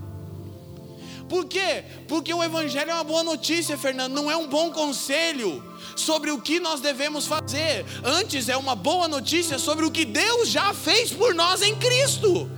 [1.27, 1.83] Por quê?
[2.07, 5.63] Porque o Evangelho é uma boa notícia, Fernando, não é um bom conselho
[5.95, 7.85] sobre o que nós devemos fazer.
[8.03, 12.49] Antes é uma boa notícia sobre o que Deus já fez por nós em Cristo.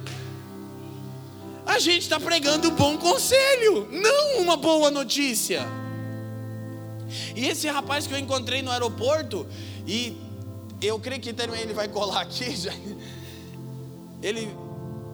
[1.65, 5.65] A gente está pregando um bom conselho, não uma boa notícia.
[7.35, 9.47] E esse rapaz que eu encontrei no aeroporto,
[9.85, 10.15] e
[10.81, 12.71] eu creio que também ele vai colar aqui, já,
[14.21, 14.49] ele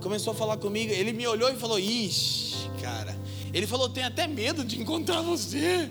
[0.02, 3.16] começou a falar comigo, ele me olhou e falou: Ixi, cara,
[3.54, 5.90] ele falou: tem até medo de encontrar você.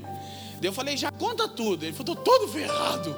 [0.61, 1.85] Eu falei: já conta tudo.
[1.85, 3.15] Ele falou: tô todo ferrado.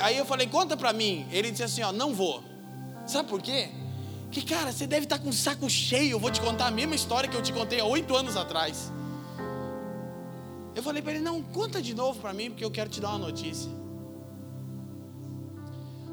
[0.00, 1.26] Aí eu falei: conta para mim.
[1.32, 2.42] Ele disse assim: ó, não vou.
[3.06, 3.70] Sabe por quê?
[4.30, 6.12] Que cara, você deve estar com o saco cheio.
[6.12, 8.92] Eu vou te contar a mesma história que eu te contei há oito anos atrás.
[10.76, 13.10] Eu falei para ele: Não, conta de novo para mim, porque eu quero te dar
[13.10, 13.70] uma notícia.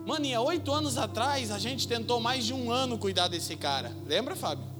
[0.07, 3.55] Mano, e há oito anos atrás a gente tentou mais de um ano cuidar desse
[3.55, 3.91] cara.
[4.05, 4.74] Lembra, Fábio?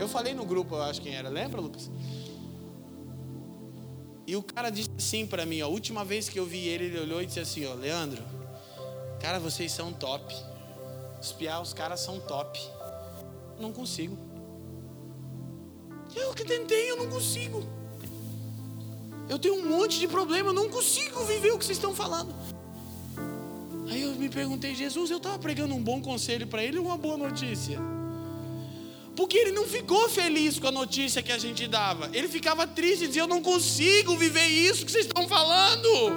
[0.00, 1.28] Eu falei no grupo, eu acho quem era.
[1.28, 1.90] Lembra, Lucas?
[4.26, 7.00] E o cara disse assim para mim: A última vez que eu vi ele, ele
[7.00, 8.22] olhou e disse assim: Ó, Leandro,
[9.20, 10.34] cara, vocês são top.
[11.20, 12.58] Espiar, os caras são top.
[13.58, 14.16] Não consigo.
[16.16, 17.62] Eu que tentei, eu não consigo.
[19.28, 22.34] Eu tenho um monte de problema, eu não consigo viver o que vocês estão falando.
[23.90, 26.96] Aí eu me perguntei, Jesus, eu estava pregando um bom conselho para ele ou uma
[26.96, 27.78] boa notícia?
[29.20, 32.08] Porque ele não ficou feliz com a notícia que a gente dava.
[32.10, 36.16] Ele ficava triste e dizia: Eu não consigo viver isso que vocês estão falando.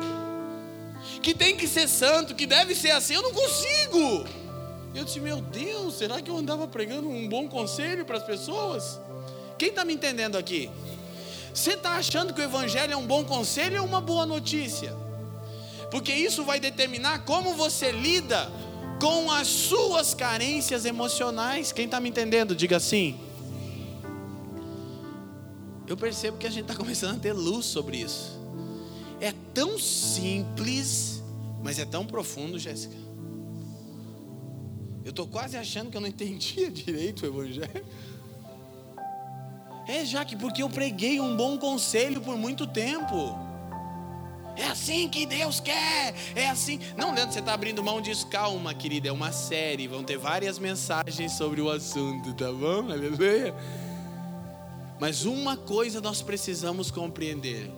[1.21, 3.15] Que tem que ser santo, que deve ser assim.
[3.15, 4.25] Eu não consigo.
[4.95, 8.97] Eu disse: Meu Deus, será que eu andava pregando um bom conselho para as pessoas?
[9.57, 10.71] Quem está me entendendo aqui?
[11.53, 14.95] Você está achando que o Evangelho é um bom conselho ou uma boa notícia?
[15.91, 18.49] Porque isso vai determinar como você lida
[18.99, 21.71] com as suas carências emocionais.
[21.71, 23.19] Quem está me entendendo, diga assim.
[25.88, 28.39] Eu percebo que a gente está começando a ter luz sobre isso.
[29.19, 31.21] É tão simples,
[31.62, 32.95] mas é tão profundo, Jéssica.
[35.03, 37.86] Eu estou quase achando que eu não entendia direito o Evangelho.
[39.86, 43.38] É, Jaque, porque eu preguei um bom conselho por muito tempo.
[44.55, 46.79] É assim que Deus quer, é assim.
[46.95, 48.27] Não, Leandro, você está abrindo mão disso.
[48.27, 49.87] Calma, querida, é uma série.
[49.87, 52.91] Vão ter várias mensagens sobre o assunto, tá bom?
[52.91, 53.53] Aleluia.
[54.99, 57.69] Mas uma coisa nós precisamos compreender: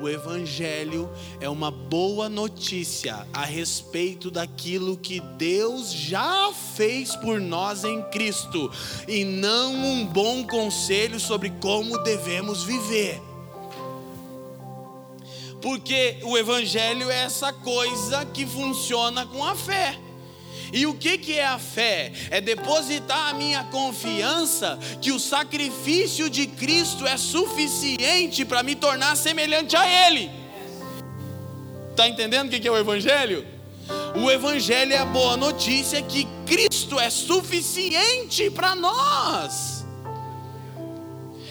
[0.00, 1.08] o Evangelho
[1.40, 8.70] é uma boa notícia a respeito daquilo que Deus já fez por nós em Cristo,
[9.06, 13.27] e não um bom conselho sobre como devemos viver.
[15.60, 19.98] Porque o Evangelho é essa coisa que funciona com a fé.
[20.72, 22.12] E o que, que é a fé?
[22.30, 29.16] É depositar a minha confiança que o sacrifício de Cristo é suficiente para me tornar
[29.16, 30.30] semelhante a Ele.
[31.90, 33.44] Está entendendo o que, que é o Evangelho?
[34.14, 39.67] O Evangelho é a boa notícia que Cristo é suficiente para nós.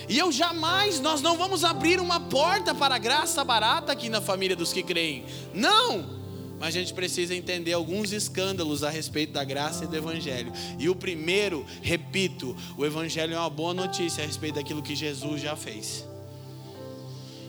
[0.07, 4.21] E eu jamais, nós não vamos abrir uma porta para a graça barata aqui na
[4.21, 5.25] família dos que creem.
[5.53, 6.17] Não!
[6.59, 10.51] Mas a gente precisa entender alguns escândalos a respeito da graça e do Evangelho.
[10.79, 15.41] E o primeiro, repito, o Evangelho é uma boa notícia a respeito daquilo que Jesus
[15.41, 16.03] já fez.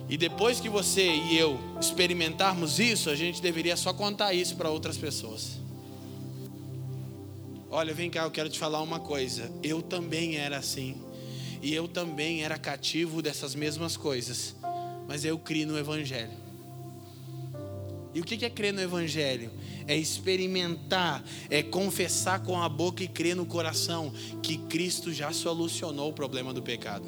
[0.09, 4.71] E depois que você e eu experimentarmos isso, a gente deveria só contar isso para
[4.71, 5.59] outras pessoas.
[7.71, 9.51] Olha, vem cá, eu quero te falar uma coisa.
[9.63, 10.97] Eu também era assim.
[11.61, 14.55] E eu também era cativo dessas mesmas coisas.
[15.07, 16.49] Mas eu criei no Evangelho.
[18.15, 19.51] E o que é crer no Evangelho?
[19.87, 26.11] É experimentar, é confessar com a boca e crer no coração que Cristo já solucionou
[26.11, 27.07] o problema do pecado.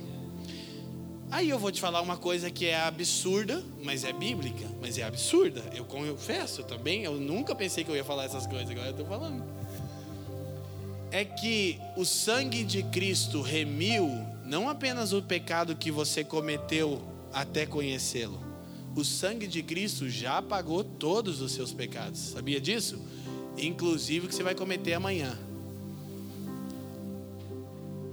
[1.30, 5.04] Aí eu vou te falar uma coisa que é absurda, mas é bíblica, mas é
[5.04, 5.62] absurda.
[5.74, 9.06] Eu confesso também, eu nunca pensei que eu ia falar essas coisas, agora eu estou
[9.06, 9.44] falando.
[11.12, 17.00] É que o sangue de Cristo remiu não apenas o pecado que você cometeu
[17.32, 18.40] até conhecê-lo,
[18.96, 22.18] o sangue de Cristo já pagou todos os seus pecados.
[22.18, 23.00] Sabia disso?
[23.56, 25.38] Inclusive o que você vai cometer amanhã.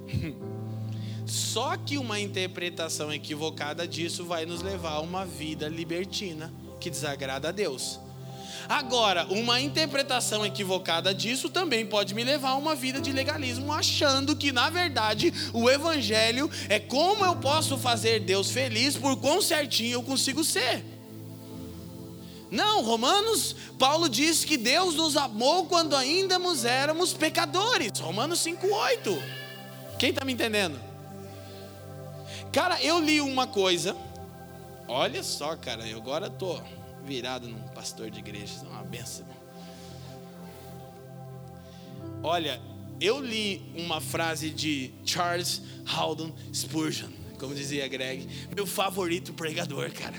[1.26, 7.50] Só que uma interpretação equivocada disso vai nos levar a uma vida libertina que desagrada
[7.50, 8.00] a Deus.
[8.70, 14.36] Agora, uma interpretação equivocada disso também pode me levar a uma vida de legalismo, achando
[14.36, 19.94] que na verdade o evangelho é como eu posso fazer Deus feliz por quão certinho
[19.94, 20.84] eu consigo ser.
[22.52, 28.00] Não, Romanos, Paulo diz que Deus nos amou quando ainda éramos pecadores.
[28.00, 29.22] Romanos 5,8.
[30.00, 30.80] Quem está me entendendo?
[32.52, 33.96] Cara, eu li uma coisa.
[34.88, 36.62] Olha só, cara, eu agora estou
[37.08, 39.26] virado num pastor de igreja, é uma benção.
[42.22, 42.62] Olha,
[43.00, 50.16] eu li uma frase de Charles Haldon Spurgeon, como dizia Greg, meu favorito pregador, cara.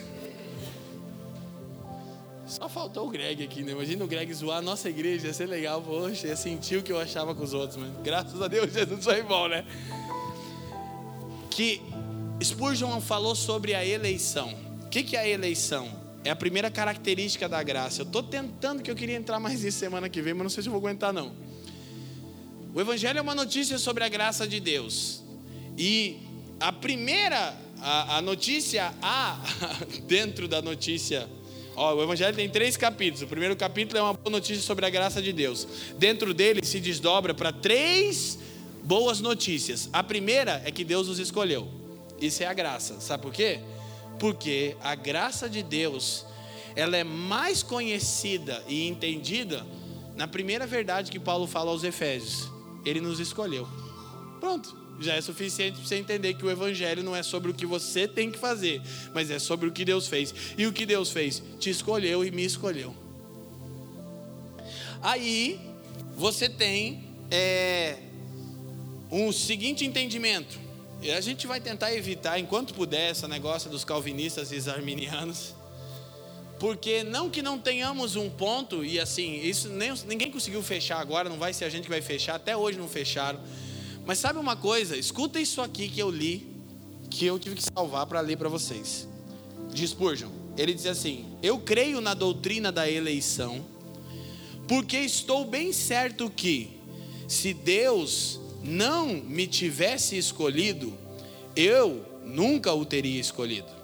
[2.46, 3.72] Só faltou o Greg aqui, né?
[3.72, 6.90] Imagina o Greg zoar a nossa igreja, ia ser legal, poxa, ia sentir o que
[6.90, 9.66] eu achava com os outros, mas graças a Deus Jesus foi bom, né?
[11.51, 11.83] Que
[12.42, 14.55] Spurgeon falou sobre a eleição.
[14.85, 15.97] O que, que é a eleição?
[16.24, 18.02] É a primeira característica da graça.
[18.02, 20.62] Eu estou tentando que eu queria entrar mais nisso semana que vem, mas não sei
[20.62, 21.33] se eu vou aguentar não.
[22.74, 25.22] O Evangelho é uma notícia sobre a graça de Deus.
[25.76, 26.18] E
[26.61, 29.40] a primeira, a, a notícia A,
[30.07, 31.28] dentro da notícia.
[31.76, 33.22] Ó, o Evangelho tem três capítulos.
[33.22, 35.66] O primeiro capítulo é uma boa notícia sobre a graça de Deus.
[35.96, 38.38] Dentro dele se desdobra para três
[38.83, 39.88] boas notícias.
[39.92, 41.68] A primeira é que Deus nos escolheu.
[42.20, 43.00] Isso é a graça.
[43.00, 43.61] Sabe por quê?
[44.18, 46.26] Porque a graça de Deus,
[46.74, 49.64] ela é mais conhecida e entendida
[50.16, 52.50] na primeira verdade que Paulo fala aos Efésios.
[52.85, 53.66] Ele nos escolheu.
[54.40, 54.76] Pronto.
[55.00, 58.09] Já é suficiente para você entender que o Evangelho não é sobre o que você
[58.09, 58.83] tem que fazer,
[59.14, 60.35] mas é sobre o que Deus fez.
[60.57, 61.40] E o que Deus fez?
[61.61, 62.92] Te escolheu e me escolheu.
[65.00, 65.61] Aí
[66.16, 67.98] você tem é,
[69.11, 70.59] um seguinte entendimento.
[71.00, 75.54] E a gente vai tentar evitar, enquanto puder, esse negócio dos calvinistas e arminianos.
[76.58, 81.28] Porque não que não tenhamos um ponto, e assim, isso nem, ninguém conseguiu fechar agora,
[81.28, 83.38] não vai ser a gente que vai fechar, até hoje não fecharam.
[84.04, 84.96] Mas sabe uma coisa?
[84.96, 86.48] Escuta isso aqui que eu li,
[87.08, 89.06] que eu tive que salvar para ler para vocês.
[89.72, 90.30] De Spurgeon.
[90.56, 93.64] Ele diz assim: Eu creio na doutrina da eleição,
[94.66, 96.80] porque estou bem certo que,
[97.28, 100.97] se Deus não me tivesse escolhido,
[101.55, 103.79] eu nunca o teria escolhido.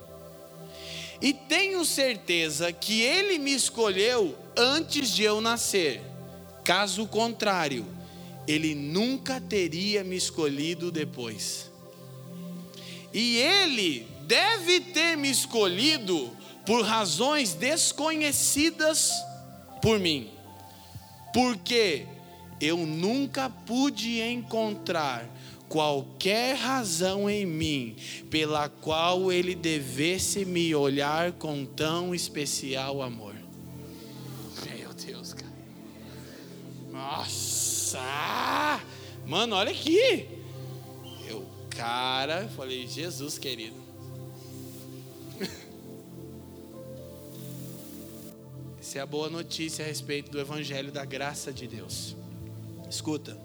[1.21, 6.03] E tenho certeza que Ele me escolheu antes de eu nascer.
[6.63, 7.87] Caso contrário,
[8.47, 11.71] Ele nunca teria me escolhido depois.
[13.13, 16.31] E Ele deve ter me escolhido
[16.67, 19.11] por razões desconhecidas
[19.81, 20.31] por mim.
[21.33, 22.07] Porque
[22.65, 25.29] eu nunca pude encontrar
[25.69, 27.97] qualquer razão em mim
[28.31, 33.35] pela qual ele devesse me olhar com tão especial amor.
[34.65, 35.53] Meu Deus, cara.
[36.93, 38.81] Nossa!
[39.27, 40.29] Mano, olha aqui.
[41.29, 43.77] Eu, cara, falei, Jesus querido.
[48.81, 52.15] Essa é a boa notícia a respeito do Evangelho da graça de Deus.
[52.95, 53.37] Escuta.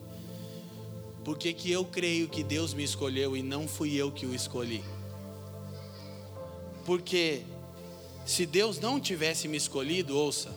[1.26, 4.36] Por que, que eu creio que Deus me escolheu e não fui eu que o
[4.36, 4.84] escolhi?
[6.86, 7.42] Porque
[8.28, 10.56] se Deus não tivesse me escolhido, ouça,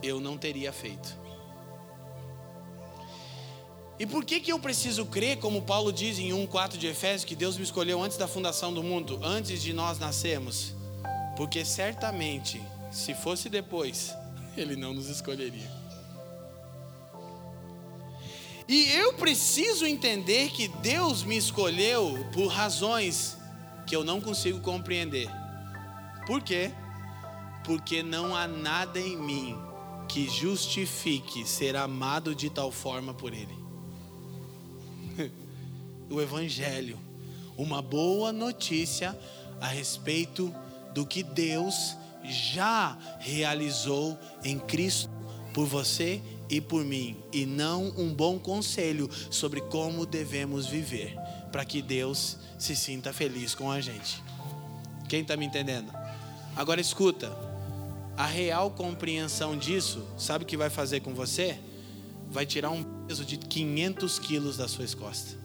[0.00, 1.16] eu não teria feito.
[3.98, 7.34] E por que, que eu preciso crer, como Paulo diz em 1,4 de Efésios, que
[7.34, 10.72] Deus me escolheu antes da fundação do mundo, antes de nós nascermos?
[11.36, 14.14] Porque certamente, se fosse depois,
[14.56, 15.77] Ele não nos escolheria.
[18.68, 23.38] E eu preciso entender que Deus me escolheu por razões
[23.86, 25.26] que eu não consigo compreender.
[26.26, 26.70] Por quê?
[27.64, 29.56] Porque não há nada em mim
[30.06, 33.56] que justifique ser amado de tal forma por Ele.
[36.10, 36.98] o Evangelho,
[37.56, 39.18] uma boa notícia
[39.62, 40.54] a respeito
[40.92, 45.10] do que Deus já realizou em Cristo
[45.54, 51.16] por você e por mim, e não um bom conselho sobre como devemos viver,
[51.52, 54.22] para que Deus se sinta feliz com a gente.
[55.08, 55.92] Quem está me entendendo?
[56.56, 57.30] Agora escuta,
[58.16, 61.58] a real compreensão disso, sabe o que vai fazer com você?
[62.30, 65.36] Vai tirar um peso de 500 quilos das suas costas.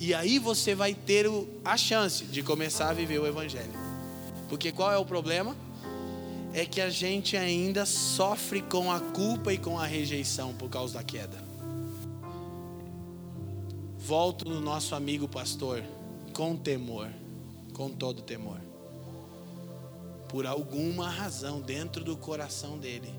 [0.00, 1.26] E aí você vai ter
[1.64, 3.72] a chance de começar a viver o Evangelho.
[4.48, 5.56] Porque qual é o problema?
[6.52, 10.94] É que a gente ainda sofre com a culpa e com a rejeição por causa
[10.94, 11.38] da queda.
[13.98, 15.84] Volto no nosso amigo pastor
[16.32, 17.08] com temor,
[17.74, 18.60] com todo temor.
[20.28, 23.12] Por alguma razão dentro do coração dele,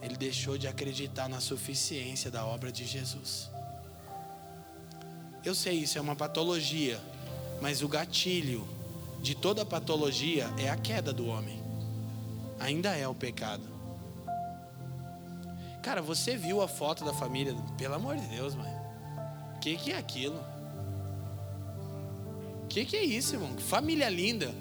[0.00, 3.50] ele deixou de acreditar na suficiência da obra de Jesus.
[5.44, 7.00] Eu sei, isso é uma patologia,
[7.60, 8.66] mas o gatilho
[9.20, 11.57] de toda patologia é a queda do homem
[12.58, 13.62] ainda é o pecado.
[15.82, 17.54] Cara, você viu a foto da família?
[17.76, 18.72] Pelo amor de Deus, mãe.
[19.56, 20.38] O que, que é aquilo?
[22.64, 23.56] O que, que é isso, irmão?
[23.58, 24.54] Família linda.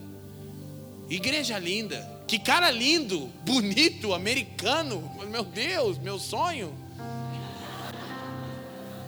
[1.10, 2.08] Igreja linda.
[2.28, 5.12] Que cara lindo, bonito, americano.
[5.30, 6.74] Meu Deus, meu sonho.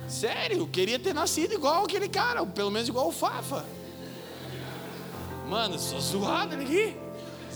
[0.08, 3.64] Sério, queria ter nascido igual aquele cara, pelo menos igual o Fafa.
[5.48, 6.96] Mano, sou zoado aqui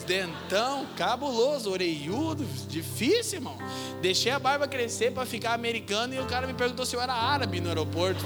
[0.02, 3.56] dentão, cabuloso, oreiudo, difícil, irmão.
[4.02, 7.12] Deixei a barba crescer para ficar americano e o cara me perguntou se eu era
[7.12, 8.24] árabe no aeroporto.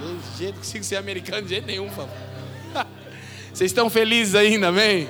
[0.00, 2.16] Do jeito que consigo ser americano de jeito nenhum, favor.
[3.52, 5.08] Vocês estão felizes ainda, amém?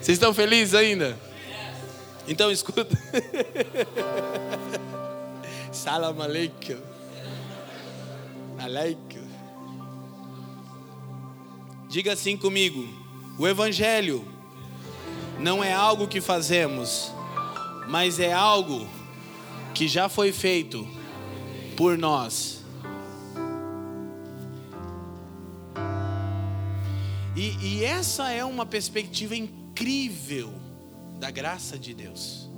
[0.00, 1.18] Vocês estão felizes ainda?
[2.26, 2.86] Então escuta.
[5.72, 6.80] Salam aleikum.
[8.58, 9.24] Aleikum.
[11.88, 12.86] Diga assim comigo:
[13.38, 14.33] o Evangelho
[15.38, 17.12] não é algo que fazemos,
[17.88, 18.88] mas é algo
[19.74, 20.86] que já foi feito
[21.76, 22.62] por nós.
[27.36, 30.54] E, e, essa é uma perspectiva incrível
[31.18, 32.48] da graça de Deus,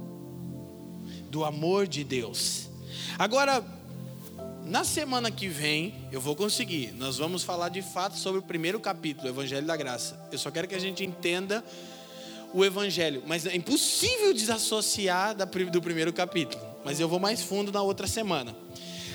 [1.31, 2.69] do amor de Deus.
[3.19, 3.65] Agora,
[4.67, 6.93] na semana que vem, eu vou conseguir.
[6.93, 10.29] Nós vamos falar de fato sobre o primeiro capítulo, o Evangelho da Graça.
[10.31, 11.65] Eu só quero que a gente entenda
[12.57, 16.65] o Evangelho, mas é impossível desassociar do primeiro capítulo.
[16.83, 18.57] Mas eu vou mais fundo na outra semana.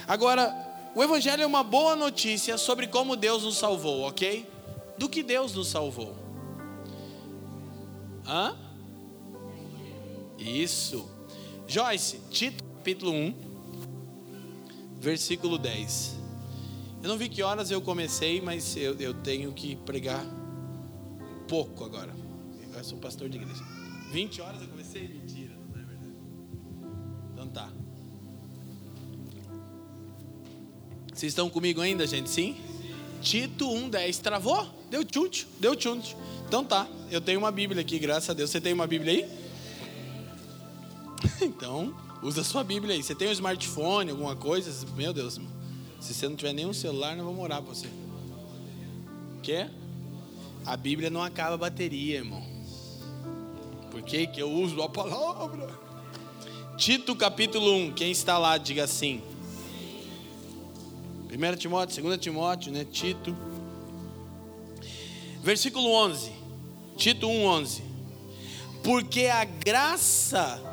[0.07, 0.53] Agora,
[0.93, 4.47] o Evangelho é uma boa notícia sobre como Deus nos salvou, ok?
[4.95, 6.15] Do que Deus nos salvou.
[8.27, 8.55] Hã?
[10.37, 11.09] Isso.
[11.67, 13.33] Joyce, Tito capítulo 1
[14.99, 16.15] versículo 10.
[17.01, 20.23] Eu não vi que horas eu comecei, mas eu, eu tenho que pregar
[21.47, 22.20] pouco agora.
[22.81, 23.63] Eu sou pastor de igreja.
[24.11, 25.07] 20 horas eu comecei?
[25.07, 26.15] Mentira, não é verdade.
[27.31, 27.69] Então tá.
[31.13, 32.27] Vocês estão comigo ainda, gente?
[32.27, 32.57] Sim?
[33.21, 34.19] Tito 1,10.
[34.21, 34.67] Travou?
[34.89, 36.17] Deu chute, deu chute.
[36.47, 38.49] Então tá, eu tenho uma Bíblia aqui, graças a Deus.
[38.49, 39.29] Você tem uma Bíblia aí?
[41.45, 43.03] então, Usa sua Bíblia aí.
[43.03, 44.87] Você tem um smartphone, alguma coisa?
[44.95, 45.39] Meu Deus.
[45.99, 47.87] Se você não tiver nenhum celular, não vou morar para você.
[49.43, 49.69] Quer?
[50.65, 52.50] A Bíblia não acaba a bateria, irmão.
[54.01, 55.69] Por que eu uso a palavra?
[56.75, 59.21] Tito capítulo 1, quem está lá, diga assim.
[61.31, 62.83] 1 Timóteo, 2 Timóteo, né?
[62.83, 63.37] Tito.
[65.43, 66.31] Versículo 11.
[66.97, 67.83] Tito 1, 11.
[68.83, 70.71] Porque a graça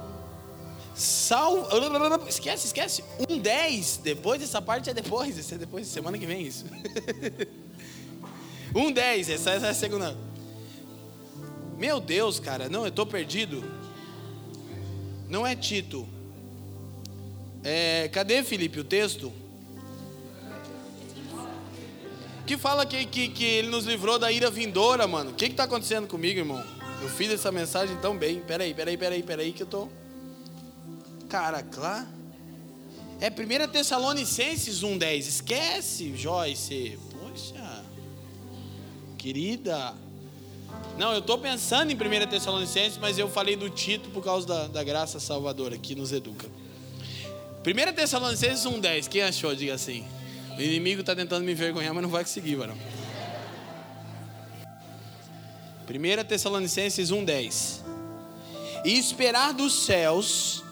[0.98, 1.68] Salvo.
[2.28, 3.04] Esquece, esquece.
[3.28, 4.00] Um 10.
[4.02, 5.38] Depois dessa parte é depois.
[5.38, 6.64] Esse é depois, semana que vem isso.
[8.74, 9.30] um 10.
[9.30, 10.27] Essa, essa é a segunda.
[11.78, 12.68] Meu Deus, cara.
[12.68, 13.64] Não, eu estou perdido.
[15.28, 16.06] Não é Tito.
[17.62, 19.32] É, cadê, Felipe, o texto?
[22.46, 25.30] Que fala que, que, que ele nos livrou da ira vindoura, mano.
[25.30, 26.64] O que está acontecendo comigo, irmão?
[27.02, 28.40] Eu fiz essa mensagem tão bem.
[28.40, 29.88] Peraí, peraí, peraí, peraí, que eu tô.
[31.28, 32.08] Cara, claro.
[33.20, 35.18] É 1 Tessalonicenses 1,10.
[35.18, 36.98] Esquece, Joyce.
[37.12, 37.84] Poxa,
[39.18, 39.94] querida.
[40.98, 44.66] Não, eu estou pensando em 1 Tessalonicenses, mas eu falei do Tito por causa da,
[44.66, 46.48] da graça salvadora que nos educa.
[47.64, 49.08] 1 Tessalonicenses 1,10.
[49.08, 49.54] Quem achou?
[49.54, 50.04] Diga assim.
[50.56, 52.76] O inimigo está tentando me envergonhar, mas não vai conseguir, varão.
[55.88, 57.80] 1 Tessalonicenses 1,10.
[58.84, 60.64] E esperar dos céus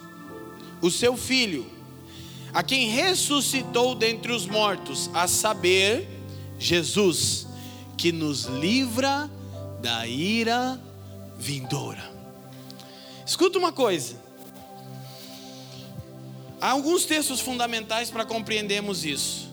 [0.80, 1.70] o seu filho,
[2.53, 6.09] a quem ressuscitou dentre os mortos, a saber,
[6.59, 7.47] Jesus,
[7.97, 9.30] que nos livra
[9.81, 10.81] da ira
[11.39, 12.11] vindoura.
[13.27, 14.16] Escuta uma coisa.
[16.61, 19.51] Há alguns textos fundamentais para compreendermos isso.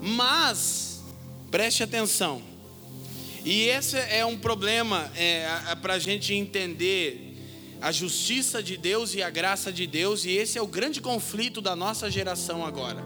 [0.00, 1.02] Mas,
[1.50, 2.42] preste atenção.
[3.44, 5.46] E esse é um problema é,
[5.82, 7.34] para a gente entender
[7.80, 11.60] a justiça de Deus e a graça de Deus, e esse é o grande conflito
[11.60, 13.04] da nossa geração agora.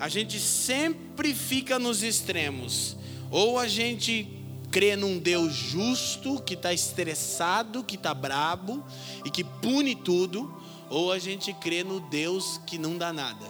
[0.00, 2.96] A gente sempre fica nos extremos,
[3.30, 4.26] ou a gente
[4.70, 8.84] crê num Deus justo, que está estressado, que está brabo
[9.24, 10.52] e que pune tudo,
[10.90, 13.46] ou a gente crê no Deus que não dá nada,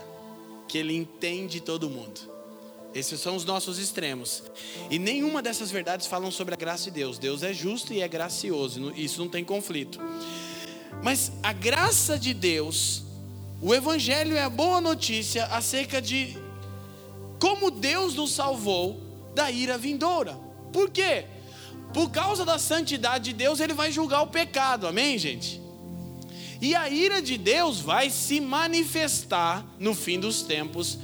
[0.68, 2.36] que Ele entende todo mundo.
[2.94, 4.42] Esses são os nossos extremos.
[4.90, 7.18] E nenhuma dessas verdades falam sobre a graça de Deus.
[7.18, 8.90] Deus é justo e é gracioso.
[8.96, 10.00] Isso não tem conflito.
[11.02, 13.02] Mas a graça de Deus,
[13.60, 16.38] o Evangelho é a boa notícia acerca de
[17.38, 18.98] como Deus nos salvou
[19.34, 20.45] da ira vindoura.
[20.72, 21.26] Por quê?
[21.92, 24.86] Por causa da santidade de Deus, Ele vai julgar o pecado.
[24.86, 25.60] Amém, gente?
[26.60, 30.98] E a ira de Deus vai se manifestar no fim dos tempos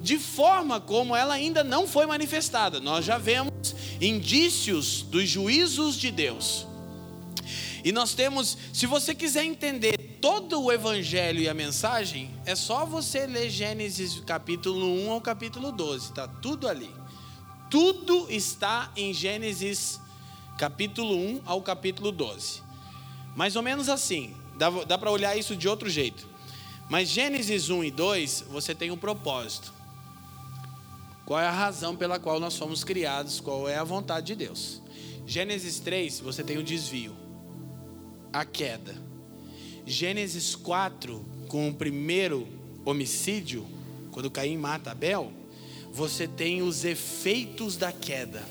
[0.00, 2.78] de forma como ela ainda não foi manifestada.
[2.78, 6.66] Nós já vemos indícios dos juízos de Deus.
[7.82, 12.86] E nós temos, se você quiser entender todo o evangelho e a mensagem, é só
[12.86, 16.90] você ler Gênesis capítulo 1 ao capítulo 12, tá tudo ali.
[17.74, 20.00] Tudo está em Gênesis
[20.56, 22.62] capítulo 1 ao capítulo 12.
[23.34, 26.24] Mais ou menos assim, dá, dá para olhar isso de outro jeito.
[26.88, 29.74] Mas Gênesis 1 e 2, você tem um propósito.
[31.26, 33.40] Qual é a razão pela qual nós fomos criados?
[33.40, 34.80] Qual é a vontade de Deus?
[35.26, 37.16] Gênesis 3, você tem o desvio,
[38.32, 38.94] a queda.
[39.84, 42.46] Gênesis 4, com o primeiro
[42.84, 43.66] homicídio,
[44.12, 45.32] quando Caim mata Abel,
[45.94, 48.42] você tem os efeitos da queda.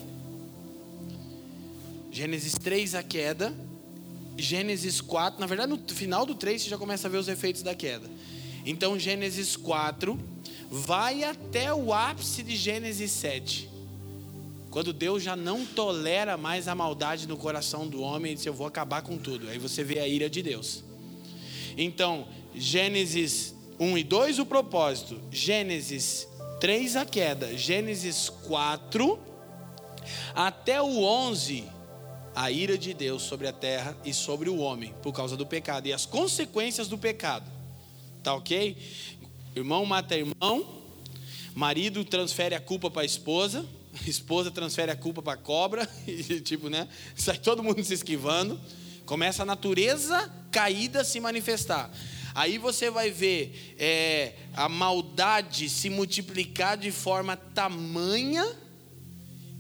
[2.10, 3.54] Gênesis 3, a queda.
[4.38, 7.62] Gênesis 4, na verdade, no final do 3 você já começa a ver os efeitos
[7.62, 8.10] da queda.
[8.66, 10.18] Então, Gênesis 4
[10.72, 13.70] vai até o ápice de Gênesis 7.
[14.72, 18.54] Quando Deus já não tolera mais a maldade no coração do homem, ele diz: Eu
[18.54, 19.50] vou acabar com tudo.
[19.50, 20.82] Aí você vê a ira de Deus.
[21.78, 22.26] Então,
[22.56, 25.20] Gênesis 1 e 2, o propósito.
[25.30, 26.28] Gênesis
[26.64, 27.57] 3, a queda.
[27.57, 29.20] Gênesis 4,
[30.34, 31.66] até o 11,
[32.34, 35.88] a ira de Deus sobre a terra e sobre o homem, por causa do pecado
[35.88, 37.51] e as consequências do pecado.
[38.24, 38.78] Tá ok?
[39.53, 40.84] Irmão mata irmão,
[41.53, 43.66] marido transfere a culpa para a esposa,
[44.07, 46.88] esposa transfere a culpa para a cobra, e tipo, né?
[47.14, 48.57] Sai todo mundo se esquivando.
[49.05, 51.91] Começa a natureza caída se manifestar.
[52.36, 58.46] Aí você vai ver é, a maldade se multiplicar de forma tamanha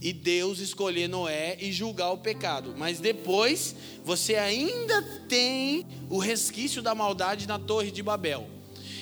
[0.01, 2.73] e Deus escolher Noé e julgar o pecado.
[2.77, 8.45] Mas depois você ainda tem o resquício da maldade na Torre de Babel.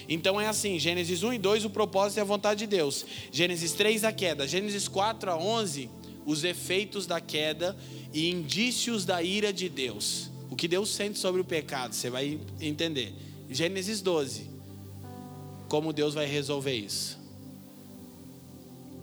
[0.08, 3.06] Então é assim, Gênesis 1 e 2, o propósito é a vontade de Deus.
[3.32, 4.48] Gênesis 3, a queda.
[4.48, 5.90] Gênesis 4 a 11,
[6.26, 7.76] os efeitos da queda
[8.14, 10.30] e indícios da ira de Deus.
[10.50, 13.31] O que Deus sente sobre o pecado, você vai entender.
[13.54, 14.50] Gênesis 12,
[15.68, 17.20] como Deus vai resolver isso?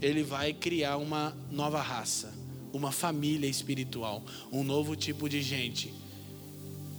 [0.01, 2.33] Ele vai criar uma nova raça,
[2.73, 5.93] uma família espiritual, um novo tipo de gente,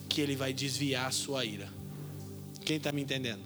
[0.08, 1.68] que ele vai desviar a sua ira.
[2.64, 3.42] Quem está me entendendo?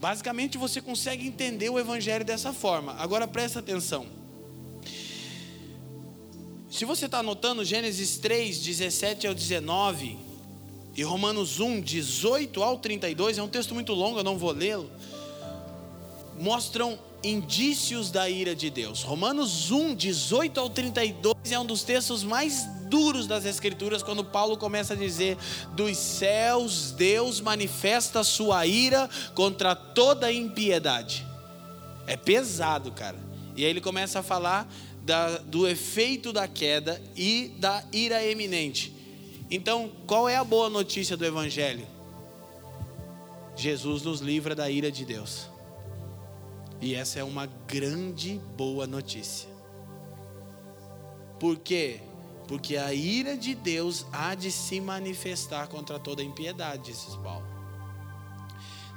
[0.00, 2.92] Basicamente você consegue entender o Evangelho dessa forma.
[2.92, 4.06] Agora presta atenção.
[6.70, 10.31] Se você está anotando Gênesis 3, 17 ao 19
[10.94, 14.90] e Romanos 1, 18 ao 32, é um texto muito longo, eu não vou lê-lo.
[16.38, 19.02] Mostram indícios da ira de Deus.
[19.02, 24.56] Romanos 1, 18 ao 32 é um dos textos mais duros das Escrituras, quando Paulo
[24.56, 25.38] começa a dizer:
[25.74, 31.26] dos céus Deus manifesta sua ira contra toda impiedade.
[32.06, 33.18] É pesado, cara.
[33.56, 34.70] E aí ele começa a falar
[35.02, 39.01] da, do efeito da queda e da ira eminente.
[39.54, 41.86] Então, qual é a boa notícia do Evangelho?
[43.54, 45.46] Jesus nos livra da ira de Deus.
[46.80, 49.50] E essa é uma grande boa notícia.
[51.38, 52.00] Por quê?
[52.48, 57.46] Porque a ira de Deus há de se manifestar contra toda impiedade, disse Paulo.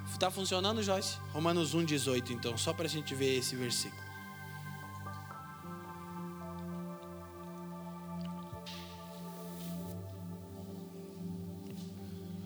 [0.10, 1.18] Está funcionando, Joyce?
[1.34, 4.05] Romanos 1,18, então, só para a gente ver esse versículo.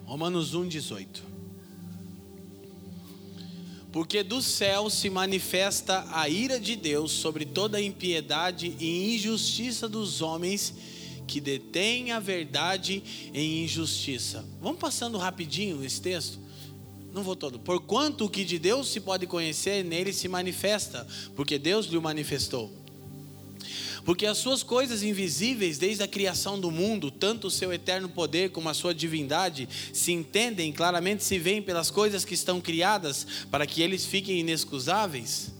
[0.10, 1.06] Romanos 1,18
[3.92, 9.88] porque do céu se manifesta a ira de Deus sobre toda a impiedade e injustiça
[9.88, 10.74] dos homens
[11.28, 13.04] que detêm a verdade
[13.34, 14.44] em injustiça.
[14.60, 16.40] Vamos passando rapidinho esse texto?
[17.14, 17.60] Não vou todo.
[17.60, 22.72] Porquanto o que de Deus se pode conhecer, nele se manifesta, porque Deus lhe manifestou.
[24.10, 28.50] Porque as suas coisas invisíveis, desde a criação do mundo, tanto o seu eterno poder
[28.50, 33.68] como a sua divindade, se entendem claramente, se veem pelas coisas que estão criadas, para
[33.68, 35.52] que eles fiquem inexcusáveis.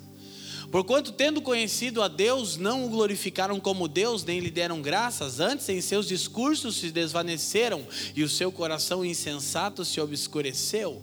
[0.72, 5.70] Porquanto, tendo conhecido a Deus, não o glorificaram como Deus, nem lhe deram graças, antes
[5.70, 7.86] em seus discursos se desvaneceram
[8.16, 11.00] e o seu coração insensato se obscureceu.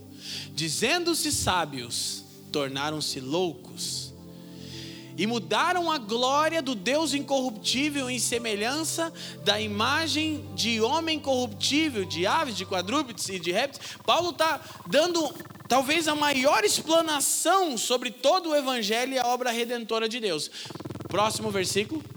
[0.53, 4.06] Dizendo-se sábios, tornaram-se loucos
[5.17, 9.13] e mudaram a glória do Deus incorruptível em semelhança
[9.45, 13.97] da imagem de homem corruptível, de aves, de quadrúpedes e de répteis.
[14.05, 15.35] Paulo está dando
[15.69, 20.51] talvez a maior explanação sobre todo o evangelho e a obra redentora de Deus.
[21.09, 22.16] Próximo versículo.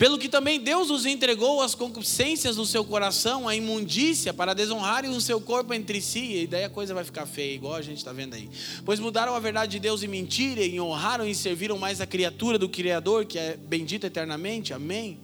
[0.00, 5.10] Pelo que também Deus os entregou às concupiscências do seu coração, à imundícia, para desonrarem
[5.10, 7.98] o seu corpo entre si, e daí a coisa vai ficar feia, igual a gente
[7.98, 8.48] está vendo aí.
[8.82, 12.56] Pois mudaram a verdade de Deus em mentira, e honraram e serviram mais a criatura
[12.56, 14.72] do Criador, que é bendito eternamente.
[14.72, 15.18] Amém.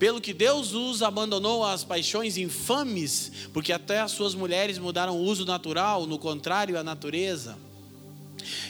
[0.00, 5.22] Pelo que Deus os abandonou às paixões infames, porque até as suas mulheres mudaram o
[5.22, 7.56] uso natural, no contrário à natureza.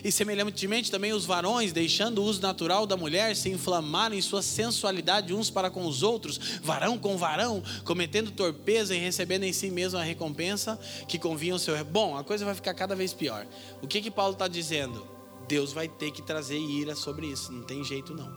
[0.03, 4.43] E semelhantemente também os varões, deixando o uso natural da mulher, se inflamaram em sua
[4.43, 9.71] sensualidade uns para com os outros, varão com varão, cometendo torpeza e recebendo em si
[9.71, 11.83] mesmo a recompensa que convinha ao seu.
[11.85, 13.47] Bom, a coisa vai ficar cada vez pior.
[13.83, 15.07] O que que Paulo está dizendo?
[15.49, 18.33] Deus vai ter que trazer ira sobre isso, não tem jeito não.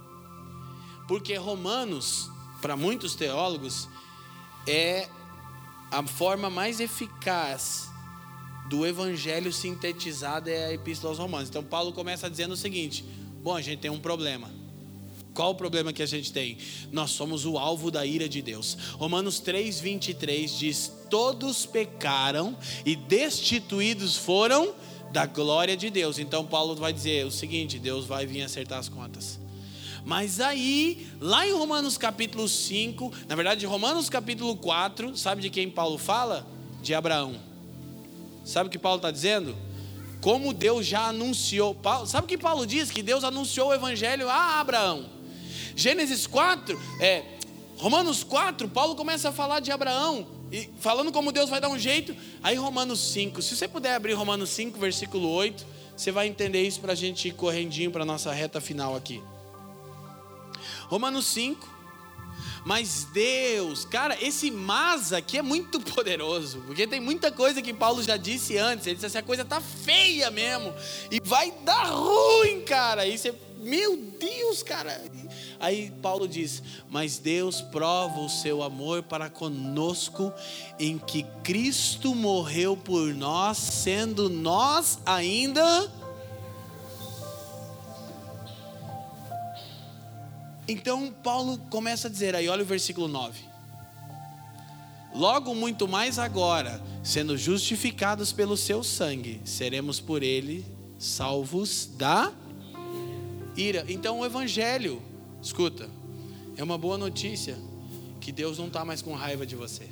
[1.08, 2.30] Porque Romanos,
[2.62, 3.88] para muitos teólogos,
[4.66, 5.08] é
[5.92, 7.93] a forma mais eficaz
[8.70, 11.50] do evangelho sintetizado é a Epístola aos Romanos.
[11.50, 13.04] Então Paulo começa dizendo o seguinte:
[13.42, 14.50] bom, a gente tem um problema.
[15.34, 16.58] Qual o problema que a gente tem?
[16.92, 18.78] Nós somos o alvo da ira de Deus.
[18.94, 22.56] Romanos 3:23 diz: "Todos pecaram
[22.86, 24.74] e destituídos foram
[25.12, 26.20] da glória de Deus".
[26.20, 29.40] Então Paulo vai dizer o seguinte: Deus vai vir acertar as contas.
[30.06, 35.70] Mas aí, lá em Romanos capítulo 5, na verdade, Romanos capítulo 4, sabe de quem
[35.70, 36.46] Paulo fala?
[36.82, 37.53] De Abraão.
[38.44, 39.56] Sabe o que Paulo está dizendo?
[40.22, 41.78] Como Deus já anunciou.
[42.06, 42.92] Sabe o que Paulo diz?
[42.92, 45.10] Que Deus anunciou o evangelho a Abraão.
[45.76, 47.24] Gênesis 4, é,
[47.78, 51.80] Romanos 4, Paulo começa a falar de Abraão, e falando como Deus vai dar um
[51.80, 52.16] jeito.
[52.44, 55.66] Aí Romanos 5, se você puder abrir Romanos 5, versículo 8,
[55.98, 59.22] você vai entender isso para a gente ir correndinho para a nossa reta final aqui.
[60.88, 61.73] Romanos 5.
[62.66, 68.02] Mas Deus, cara, esse mas aqui é muito poderoso, porque tem muita coisa que Paulo
[68.02, 68.88] já disse antes.
[68.88, 70.74] Ele disse assim: a coisa tá feia mesmo,
[71.12, 73.06] e vai dar ruim, cara.
[73.06, 75.02] E você, meu Deus, cara.
[75.60, 80.32] Aí Paulo diz: Mas Deus prova o seu amor para conosco,
[80.80, 85.92] em que Cristo morreu por nós, sendo nós ainda.
[90.68, 93.40] Então Paulo começa a dizer aí, olha o versículo 9.
[95.14, 100.66] Logo, muito mais agora, sendo justificados pelo seu sangue, seremos por ele
[100.98, 102.32] salvos da
[103.56, 103.86] ira.
[103.88, 105.02] Então, o evangelho
[105.44, 105.90] Escuta,
[106.56, 107.58] é uma boa notícia
[108.22, 109.90] que Deus não está mais com raiva de você.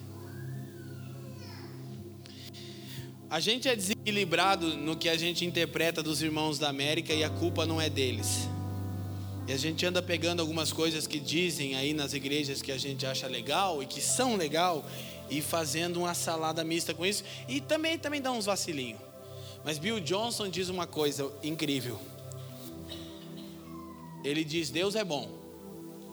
[3.30, 7.30] A gente é desequilibrado no que a gente interpreta dos irmãos da América e a
[7.30, 8.48] culpa não é deles.
[9.52, 13.28] A gente anda pegando algumas coisas que dizem aí nas igrejas que a gente acha
[13.28, 14.86] legal e que são legal
[15.30, 18.99] e fazendo uma salada mista com isso e também também dá uns vacilinhos.
[19.64, 21.99] Mas Bill Johnson diz uma coisa incrível.
[24.24, 25.30] Ele diz: Deus é bom.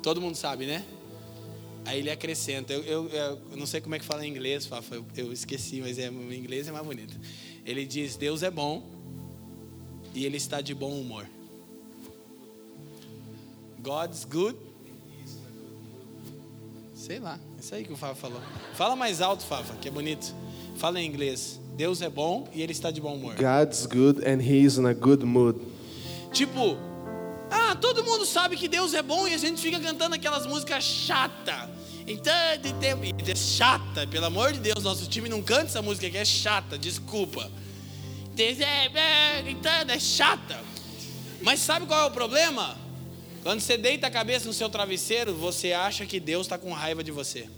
[0.03, 0.85] Todo mundo sabe, né?
[1.85, 2.73] Aí ele acrescenta.
[2.73, 5.81] Eu, eu, eu, não sei como é que fala em inglês, Fafa, eu, eu esqueci,
[5.81, 7.19] mas é, o inglês é mais bonito.
[7.65, 8.87] Ele diz: Deus é bom
[10.15, 11.27] e ele está de bom humor.
[13.89, 14.55] God's good.
[16.95, 18.39] Sei lá, é isso aí que o Fafa falou.
[18.75, 20.35] Fala mais alto, Fafa, que é bonito.
[20.77, 21.59] Fala em inglês.
[21.75, 23.35] Deus é bom e ele está de bom humor.
[23.37, 25.59] God's good and he is in a good mood.
[26.35, 26.77] Tipo,
[27.51, 30.85] ah, todo mundo sabe que Deus é bom e a gente fica cantando aquelas músicas
[30.85, 31.71] chata.
[32.07, 36.11] Então, de tempo, é chata, pelo amor de Deus, nosso time não canta essa música
[36.11, 37.51] que é chata, desculpa.
[38.37, 40.61] É, então, é chata.
[41.41, 42.77] Mas sabe qual é o problema?
[43.49, 47.03] Quando você deita a cabeça no seu travesseiro, você acha que Deus está com raiva
[47.03, 47.49] de você.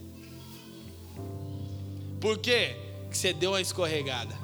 [2.20, 2.76] Por quê?
[3.11, 4.38] Que você deu uma escorregada.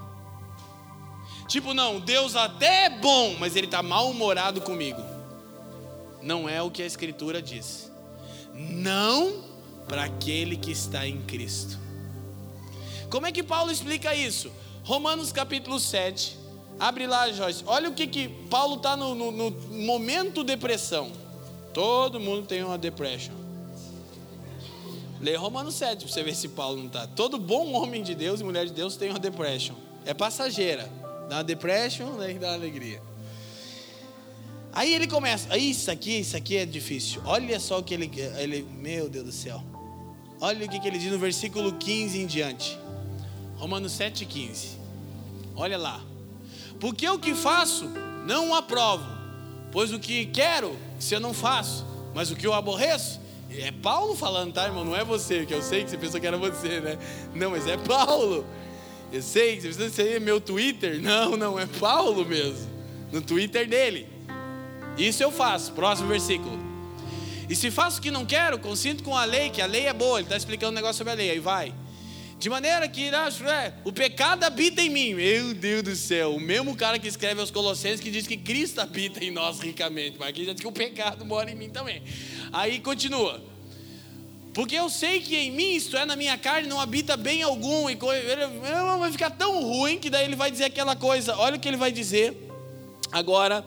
[1.47, 5.01] Tipo, não, Deus até é bom, mas Ele está mal-humorado comigo
[6.20, 7.92] não é o que a Escritura diz.
[8.53, 9.44] Não
[9.86, 11.78] para aquele que está em Cristo.
[13.09, 14.51] Como é que Paulo explica isso?
[14.82, 16.36] Romanos capítulo 7.
[16.80, 17.62] Abre lá, Joyce.
[17.64, 19.51] Olha o que, que Paulo está no, no, no
[19.86, 21.24] momento depressão.
[21.77, 23.35] Todo mundo tem uma depression.
[25.20, 27.07] Lê Romanos 7 para você ver se Paulo não está.
[27.07, 29.74] Todo bom homem de Deus e mulher de Deus tem uma depression.
[30.07, 30.91] É passageira.
[31.29, 33.03] Dá uma depression, né, dá uma alegria.
[34.72, 37.20] Aí ele começa, isso aqui, isso aqui é difícil.
[37.27, 39.62] Olha só o que ele, ele meu Deus do céu.
[40.41, 42.79] Olha o que, que ele diz no versículo 15 em diante.
[43.59, 44.79] Romanos 7,15.
[45.55, 46.03] Olha lá.
[46.81, 47.85] Porque o que faço,
[48.27, 49.05] não aprovo.
[49.70, 51.84] Pois o que quero, se eu não faço.
[52.14, 53.20] Mas o que eu aborreço,
[53.51, 54.84] é Paulo falando, tá, irmão?
[54.84, 56.99] Não é você, que eu sei que você pensou que era você, né?
[57.34, 58.44] Não, mas é Paulo.
[59.12, 61.01] Eu sei que você pensou que seria meu Twitter.
[61.01, 62.68] Não, não, é Paulo mesmo.
[63.12, 64.09] No Twitter dele.
[64.99, 65.72] Isso eu faço.
[65.72, 66.59] Próximo versículo.
[67.49, 69.92] E se faço o que não quero, consinto com a lei, que a lei é
[69.92, 70.18] boa.
[70.18, 71.30] Ele está explicando um negócio sobre a lei.
[71.30, 71.72] Aí vai.
[72.39, 75.14] De maneira que é, o pecado habita em mim.
[75.14, 76.34] Meu Deus do céu.
[76.34, 80.16] O mesmo cara que escreve aos Colossenses que diz que Cristo habita em nós ricamente.
[80.18, 82.03] Mas aqui já diz que o pecado mora em mim também.
[82.53, 83.43] Aí continua.
[84.53, 87.89] Porque eu sei que em mim, isto é, na minha carne, não habita bem algum.
[87.89, 87.97] E
[88.99, 91.37] vai ficar tão ruim que daí ele vai dizer aquela coisa.
[91.37, 92.37] Olha o que ele vai dizer
[93.12, 93.64] agora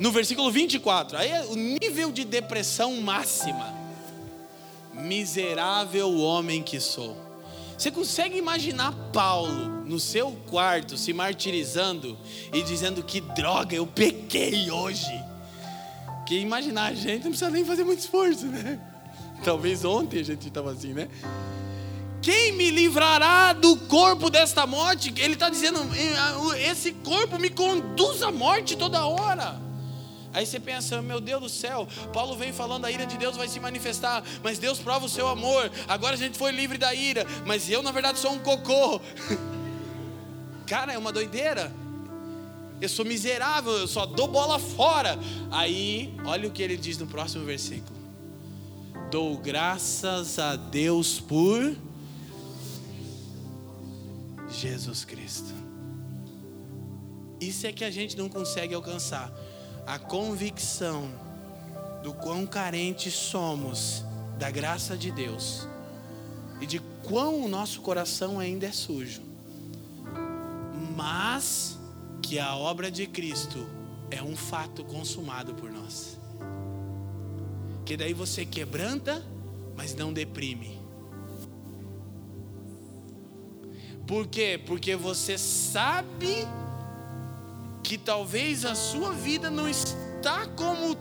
[0.00, 3.74] no versículo 24, aí é o nível de depressão máxima.
[4.94, 7.29] Miserável homem que sou.
[7.80, 12.14] Você consegue imaginar Paulo no seu quarto se martirizando
[12.52, 15.10] e dizendo que droga, eu pequei hoje?
[16.26, 18.78] Que imaginar a gente não precisa nem fazer muito esforço, né?
[19.42, 21.08] Talvez ontem a gente estava assim, né?
[22.20, 25.14] Quem me livrará do corpo desta morte?
[25.16, 25.80] Ele está dizendo:
[26.58, 29.58] esse corpo me conduz à morte toda hora.
[30.32, 33.48] Aí você pensa, meu Deus do céu, Paulo vem falando a ira de Deus vai
[33.48, 35.70] se manifestar, mas Deus prova o seu amor.
[35.88, 39.00] Agora a gente foi livre da ira, mas eu na verdade sou um cocô.
[40.66, 41.72] Cara, é uma doideira.
[42.80, 45.18] Eu sou miserável, eu só dou bola fora.
[45.50, 47.98] Aí, olha o que ele diz no próximo versículo.
[49.10, 51.76] Dou graças a Deus por
[54.48, 55.52] Jesus Cristo.
[57.40, 59.32] Isso é que a gente não consegue alcançar
[59.86, 61.10] a convicção
[62.02, 64.04] do quão carentes somos
[64.38, 65.66] da graça de Deus
[66.60, 69.22] e de quão o nosso coração ainda é sujo,
[70.96, 71.78] mas
[72.22, 73.66] que a obra de Cristo
[74.10, 76.18] é um fato consumado por nós.
[77.84, 79.24] Que daí você quebranta,
[79.76, 80.78] mas não deprime.
[84.06, 84.60] Por quê?
[84.64, 86.46] Porque você sabe
[87.90, 90.96] que talvez a sua vida não está como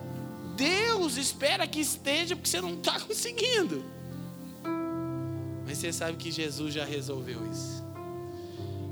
[0.55, 3.85] Deus espera que esteja, porque você não está conseguindo.
[5.67, 7.85] Mas você sabe que Jesus já resolveu isso.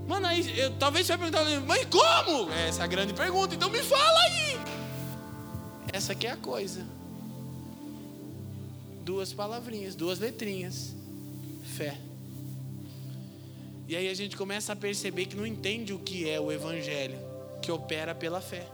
[0.08, 2.52] Mano, aí, eu, talvez você vai perguntar, mas como?
[2.52, 4.60] Essa é a grande pergunta, então me fala aí.
[5.92, 6.86] Essa aqui é a coisa.
[9.04, 10.94] Duas palavrinhas, duas letrinhas.
[11.64, 11.98] Fé.
[13.88, 17.27] E aí a gente começa a perceber que não entende o que é o Evangelho
[17.62, 18.68] que opera pela fé.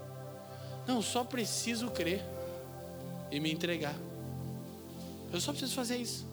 [0.87, 2.23] Não, só preciso crer
[3.31, 3.95] e me entregar.
[5.31, 6.25] Eu só preciso fazer isso.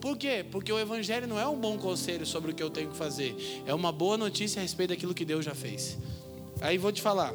[0.00, 0.44] Por quê?
[0.50, 3.62] Porque o Evangelho não é um bom conselho sobre o que eu tenho que fazer,
[3.66, 5.98] é uma boa notícia a respeito daquilo que Deus já fez.
[6.62, 7.34] Aí vou te falar,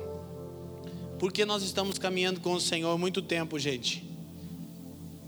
[1.20, 4.04] porque nós estamos caminhando com o Senhor há muito tempo, gente,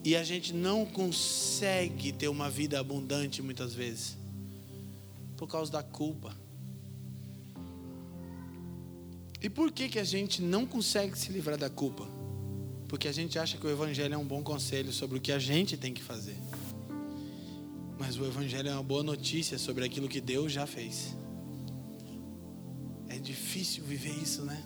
[0.03, 4.17] e a gente não consegue ter uma vida abundante muitas vezes,
[5.35, 6.35] por causa da culpa.
[9.41, 12.07] E por que, que a gente não consegue se livrar da culpa?
[12.87, 15.39] Porque a gente acha que o Evangelho é um bom conselho sobre o que a
[15.39, 16.37] gente tem que fazer.
[17.99, 21.15] Mas o Evangelho é uma boa notícia sobre aquilo que Deus já fez.
[23.09, 24.63] É difícil viver isso, né?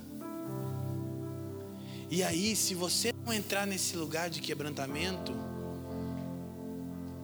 [2.10, 5.34] E aí, se você não entrar nesse lugar de quebrantamento,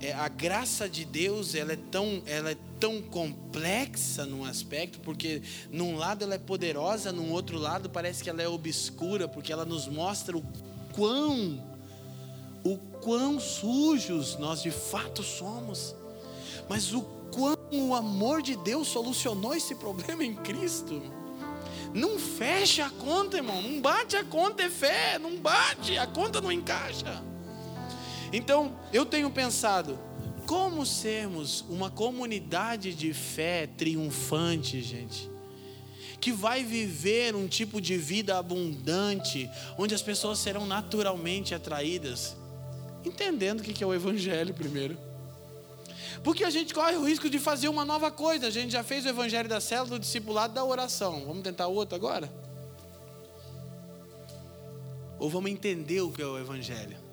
[0.02, 5.42] é, a graça de Deus ela é tão, ela é tão complexa num aspecto, porque
[5.72, 9.66] num lado ela é poderosa, num outro lado parece que ela é obscura, porque ela
[9.66, 10.44] nos mostra o
[10.94, 11.64] quão,
[12.64, 15.96] o quão sujos nós de fato somos,
[16.70, 21.02] mas o quão o amor de Deus solucionou esse problema em Cristo.
[21.94, 23.62] Não fecha a conta, irmão.
[23.62, 25.18] Não bate a conta, é fé.
[25.18, 27.24] Não bate, a conta não encaixa.
[28.32, 29.98] Então, eu tenho pensado,
[30.46, 35.30] como sermos uma comunidade de fé triunfante, gente?
[36.20, 42.36] Que vai viver um tipo de vida abundante, onde as pessoas serão naturalmente atraídas,
[43.06, 44.98] entendendo o que é o Evangelho primeiro.
[46.24, 48.48] Porque a gente corre o risco de fazer uma nova coisa.
[48.48, 51.26] A gente já fez o Evangelho da célula, do discipulado, da oração.
[51.26, 52.32] Vamos tentar outro agora?
[55.20, 57.07] Ou vamos entender o que é o Evangelho?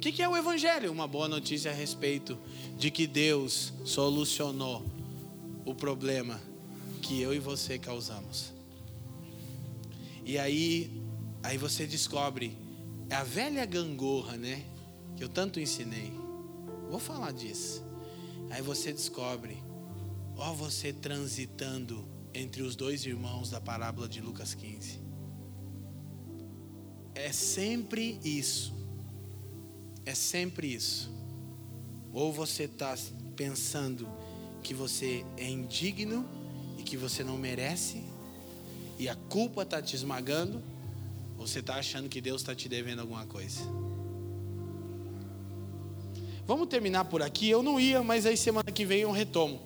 [0.00, 0.90] O que, que é o Evangelho?
[0.90, 2.38] Uma boa notícia a respeito
[2.78, 4.82] de que Deus solucionou
[5.62, 6.40] o problema
[7.02, 8.50] que eu e você causamos.
[10.24, 10.90] E aí,
[11.42, 12.56] aí você descobre,
[13.10, 14.64] é a velha gangorra, né?
[15.18, 16.10] Que eu tanto ensinei.
[16.88, 17.84] Vou falar disso.
[18.48, 19.62] Aí você descobre,
[20.34, 24.98] ó, você transitando entre os dois irmãos da parábola de Lucas 15.
[27.14, 28.79] É sempre isso.
[30.10, 31.08] É sempre isso.
[32.12, 32.98] Ou você está
[33.36, 34.08] pensando
[34.60, 36.28] que você é indigno
[36.76, 38.02] e que você não merece,
[38.98, 40.60] e a culpa está te esmagando,
[41.38, 43.60] ou você está achando que Deus está te devendo alguma coisa.
[46.44, 47.48] Vamos terminar por aqui.
[47.48, 49.60] Eu não ia, mas aí semana que vem eu retomo.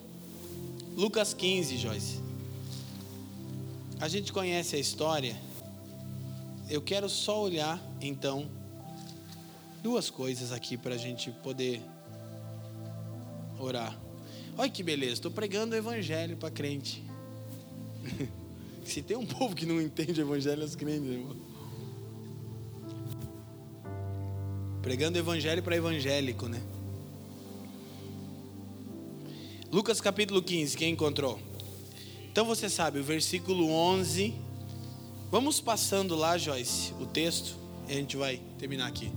[0.94, 2.20] Lucas 15, Joyce.
[3.98, 5.34] A gente conhece a história.
[6.68, 8.46] Eu quero só olhar, então,
[9.84, 11.82] duas coisas aqui para a gente poder
[13.58, 13.94] orar.
[14.56, 17.04] Olha que beleza, estou pregando o evangelho para crente.
[18.82, 21.36] Se tem um povo que não entende o evangelho, é os crentes, irmão.
[24.80, 26.62] Pregando o evangelho para evangélico, né?
[29.70, 31.38] Lucas capítulo 15, quem encontrou?
[32.32, 34.34] Então você sabe, o versículo 11.
[35.30, 37.54] Vamos passando lá, Joyce, o texto,
[37.86, 39.12] e a gente vai terminar aqui.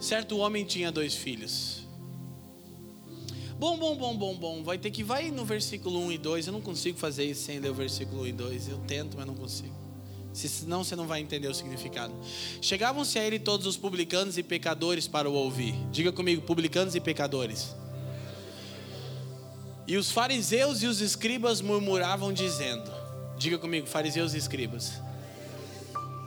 [0.00, 1.86] Certo homem tinha dois filhos.
[3.58, 4.64] Bom, bom, bom, bom, bom.
[4.64, 6.46] Vai ter que vai no versículo 1 e 2.
[6.46, 8.68] Eu não consigo fazer isso sem ler o versículo 1 e 2.
[8.68, 9.74] Eu tento, mas não consigo.
[10.32, 12.14] Senão você não vai entender o significado.
[12.62, 15.74] Chegavam-se a ele todos os publicanos e pecadores para o ouvir.
[15.90, 17.76] Diga comigo, publicanos e pecadores.
[19.86, 22.90] E os fariseus e os escribas murmuravam, dizendo:
[23.36, 24.92] Diga comigo, fariseus e escribas.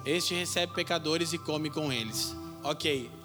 [0.06, 2.36] Este recebe pecadores e come com eles.
[2.64, 3.23] Ok.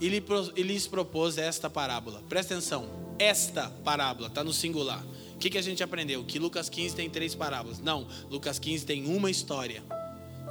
[0.00, 2.22] E lhes propôs esta parábola.
[2.28, 2.88] Presta atenção.
[3.18, 5.04] Esta parábola está no singular.
[5.34, 6.24] O que, que a gente aprendeu?
[6.24, 7.80] Que Lucas 15 tem três parábolas.
[7.80, 9.82] Não, Lucas 15 tem uma história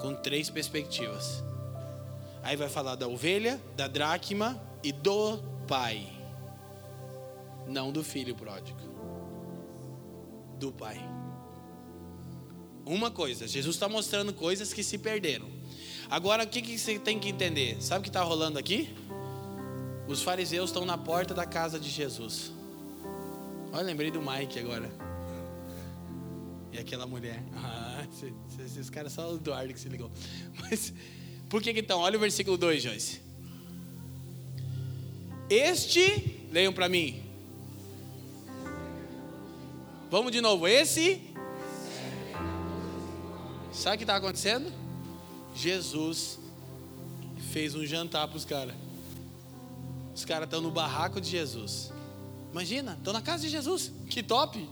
[0.01, 1.43] com três perspectivas.
[2.43, 5.37] Aí vai falar da ovelha, da dracma e do
[5.67, 6.07] pai.
[7.67, 8.79] Não do filho pródigo.
[10.57, 10.97] Do pai.
[12.85, 15.47] Uma coisa, Jesus está mostrando coisas que se perderam.
[16.09, 17.75] Agora, o que, que você tem que entender?
[17.81, 18.95] Sabe o que está rolando aqui?
[20.07, 22.51] Os fariseus estão na porta da casa de Jesus.
[23.73, 24.89] Olha, lembrei do Mike agora.
[26.71, 27.43] E aquela mulher.
[27.99, 28.05] Ah,
[28.63, 30.11] esses, caras só o Eduardo que se ligou.
[30.61, 30.93] Mas,
[31.49, 31.99] por que, que então?
[31.99, 33.21] Olha o versículo 2, Joyce.
[35.49, 37.23] Este, leiam para mim.
[40.11, 40.67] Vamos de novo.
[40.67, 41.21] Esse.
[43.73, 44.71] Sabe o que está acontecendo?
[45.55, 46.39] Jesus
[47.51, 48.86] fez um jantar para os caras.
[50.17, 51.93] Os caras estão no barraco de Jesus.
[52.51, 53.91] Imagina, estão na casa de Jesus.
[54.09, 54.67] Que top!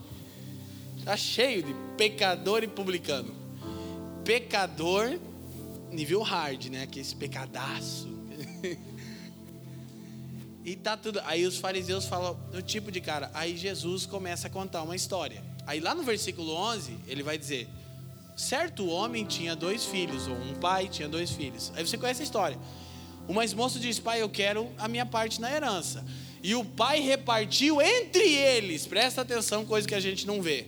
[0.98, 3.32] Está cheio de pecador e publicano.
[4.24, 5.20] Pecador,
[5.92, 6.82] nível hard, né?
[6.82, 8.10] Aquele pecadaço.
[10.66, 11.22] e tá tudo.
[11.26, 13.30] Aí os fariseus falam o tipo de cara.
[13.32, 15.44] Aí Jesus começa a contar uma história.
[15.68, 17.70] Aí lá no versículo 11, ele vai dizer:
[18.36, 21.72] Certo homem tinha dois filhos, ou um pai tinha dois filhos.
[21.76, 22.58] Aí você conhece a história.
[23.28, 26.06] O mais moço diz: Pai, eu quero a minha parte na herança.
[26.44, 28.86] E o pai repartiu entre eles.
[28.86, 30.68] Presta atenção, coisa que a gente não vê.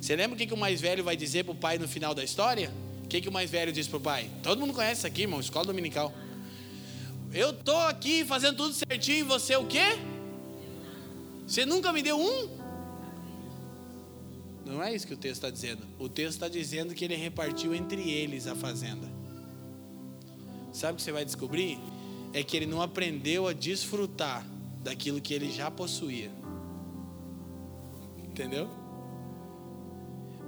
[0.00, 2.14] Você lembra o que, que o mais velho vai dizer para o pai no final
[2.14, 2.70] da história?
[3.04, 4.30] O que, que o mais velho diz para o pai?
[4.42, 6.12] Todo mundo conhece isso aqui, irmão, escola dominical.
[7.32, 9.98] Eu tô aqui fazendo tudo certinho e você o quê?
[11.46, 12.48] Você nunca me deu um?
[14.64, 15.82] Não é isso que o texto está dizendo.
[15.98, 19.15] O texto está dizendo que ele repartiu entre eles a fazenda.
[20.76, 21.78] Sabe o que você vai descobrir?
[22.34, 24.46] É que ele não aprendeu a desfrutar
[24.84, 26.30] daquilo que ele já possuía.
[28.22, 28.68] Entendeu?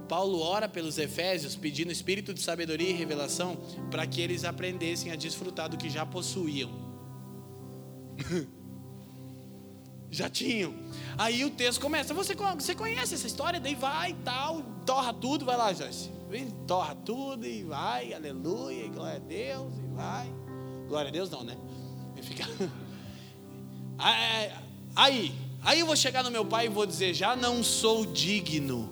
[0.07, 3.57] Paulo ora pelos Efésios, pedindo espírito de sabedoria e revelação
[3.89, 6.69] para que eles aprendessem a desfrutar do que já possuíam.
[10.11, 10.75] já tinham.
[11.17, 12.13] Aí o texto começa.
[12.13, 13.59] Você, você conhece essa história?
[13.59, 16.11] Daí vai e tal, torra tudo, vai lá, Joyce.
[16.67, 20.33] Torra tudo e vai, aleluia, glória a Deus, vai.
[20.87, 21.57] Glória a Deus não, né?
[22.21, 22.45] Fica...
[24.95, 28.89] Aí, aí eu vou chegar no meu pai e vou dizer: já não sou digno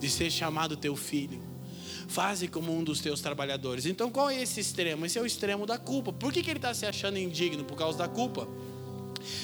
[0.00, 1.40] de ser chamado teu filho.
[2.08, 3.86] Faze como um dos teus trabalhadores.
[3.86, 5.06] Então qual é esse extremo?
[5.06, 6.12] Esse é o extremo da culpa.
[6.12, 7.64] Por que, que ele está se achando indigno?
[7.64, 8.48] Por causa da culpa.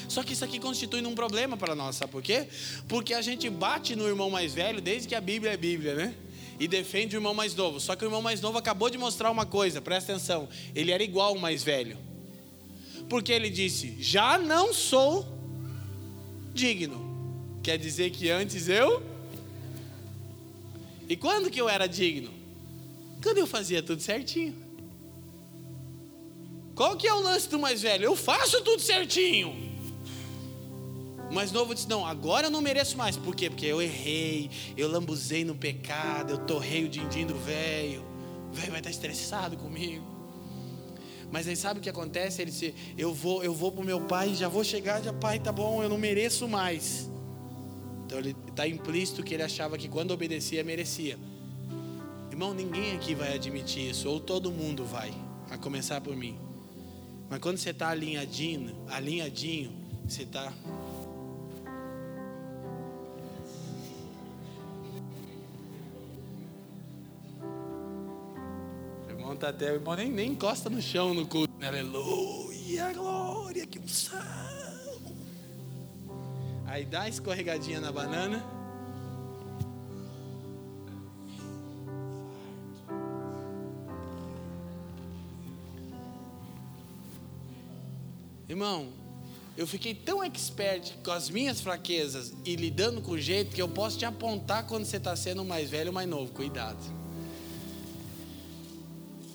[0.08, 2.48] Só que isso aqui constitui um problema para nós, sabe por quê?
[2.88, 6.14] Porque a gente bate no irmão mais velho desde que a Bíblia é Bíblia, né?
[6.58, 7.80] E defende o irmão mais novo.
[7.80, 10.48] Só que o irmão mais novo acabou de mostrar uma coisa, presta atenção.
[10.74, 11.98] Ele era igual ao mais velho.
[13.08, 15.26] Porque ele disse: Já não sou
[16.52, 17.12] digno.
[17.62, 19.02] Quer dizer que antes eu
[21.08, 22.30] e quando que eu era digno?
[23.22, 24.54] Quando eu fazia tudo certinho.
[26.74, 28.04] Qual que é o lance do mais velho?
[28.04, 29.73] Eu faço tudo certinho.
[31.34, 33.16] Mais novo disse: Não, agora eu não mereço mais.
[33.16, 33.50] Por quê?
[33.50, 38.04] Porque eu errei, eu lambuzei no pecado, eu torrei o din-din do velho.
[38.50, 40.04] O velho vai estar estressado comigo.
[41.32, 42.40] Mas aí sabe o que acontece?
[42.40, 45.50] Ele disse: Eu vou, eu vou pro meu pai, já vou chegar, já pai, tá
[45.50, 47.10] bom, eu não mereço mais.
[48.06, 51.18] Então ele está implícito que ele achava que quando obedecia merecia.
[52.30, 55.12] Irmão, ninguém aqui vai admitir isso, ou todo mundo vai,
[55.50, 56.36] a começar por mim.
[57.28, 59.72] Mas quando você está alinhadinho, alinhadinho,
[60.06, 60.52] você está.
[69.24, 71.52] Irmão tá até, o irmão nem, nem encosta no chão no culto.
[71.64, 74.20] Aleluia, glória, que unção.
[76.66, 78.44] Aí dá a escorregadinha na banana.
[88.46, 88.88] Irmão,
[89.56, 93.68] eu fiquei tão expert com as minhas fraquezas e lidando com o jeito que eu
[93.68, 96.30] posso te apontar quando você está sendo mais velho ou mais novo.
[96.32, 97.03] Cuidado.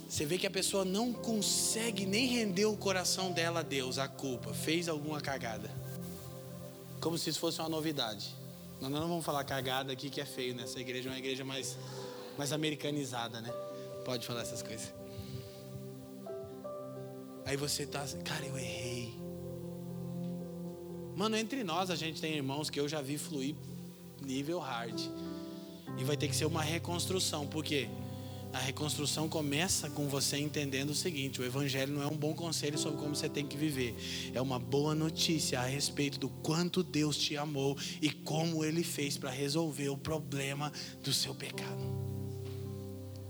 [0.10, 4.08] Você vê que a pessoa não consegue nem render o coração dela a Deus, a
[4.08, 5.70] culpa, fez alguma cagada.
[7.00, 8.36] como se isso fosse uma novidade.
[8.82, 10.64] Nós não vamos falar cagada aqui que é feio, né?
[10.64, 11.78] Essa igreja é uma igreja mais,
[12.38, 13.50] mais americanizada, né?
[14.04, 14.94] Pode falar essas coisas.
[17.46, 19.14] Aí você tá assim, cara, eu errei.
[21.16, 23.56] Mano, entre nós a gente tem irmãos que eu já vi fluir
[24.22, 25.00] nível hard.
[25.98, 27.88] E vai ter que ser uma reconstrução, porque?
[28.52, 32.80] A reconstrução começa com você entendendo o seguinte: o Evangelho não é um bom conselho
[32.80, 33.96] sobre como você tem que viver,
[34.34, 39.18] é uma boa notícia a respeito do quanto Deus te amou e como Ele fez
[39.18, 40.72] para resolver o problema
[41.04, 42.10] do seu pecado.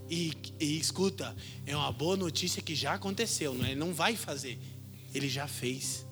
[0.08, 3.72] E, e, escuta, é uma boa notícia que já aconteceu, não é?
[3.72, 4.58] Ele não vai fazer,
[5.14, 6.06] ele já fez.